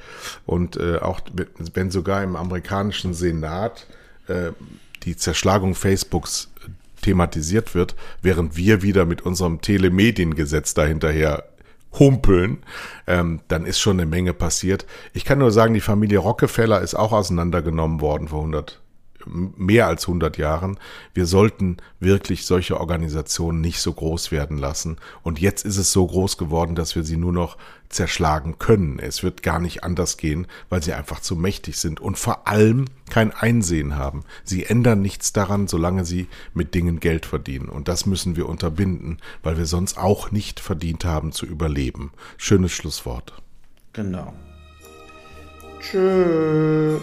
[0.47, 1.20] Und auch
[1.74, 3.86] wenn sogar im amerikanischen Senat
[5.03, 6.49] die Zerschlagung Facebooks
[7.08, 11.45] thematisiert wird, während wir wieder mit unserem Telemediengesetz dahinterher
[11.97, 12.58] humpeln,
[13.08, 14.86] ähm, dann ist schon eine Menge passiert.
[15.14, 18.82] Ich kann nur sagen, die Familie Rockefeller ist auch auseinandergenommen worden vor 100
[19.26, 20.80] mehr als 100 Jahren.
[21.14, 24.97] Wir sollten wirklich solche Organisationen nicht so groß werden lassen.
[25.22, 27.58] Und jetzt ist es so groß geworden, dass wir sie nur noch
[27.90, 29.00] zerschlagen können.
[29.00, 32.86] Es wird gar nicht anders gehen, weil sie einfach zu mächtig sind und vor allem
[33.10, 34.24] kein Einsehen haben.
[34.44, 37.70] Sie ändern nichts daran, solange sie mit Dingen Geld verdienen.
[37.70, 42.12] Und das müssen wir unterbinden, weil wir sonst auch nicht verdient haben zu überleben.
[42.38, 43.34] Schönes Schlusswort.
[43.94, 44.34] Genau.
[45.80, 47.02] Tschüss.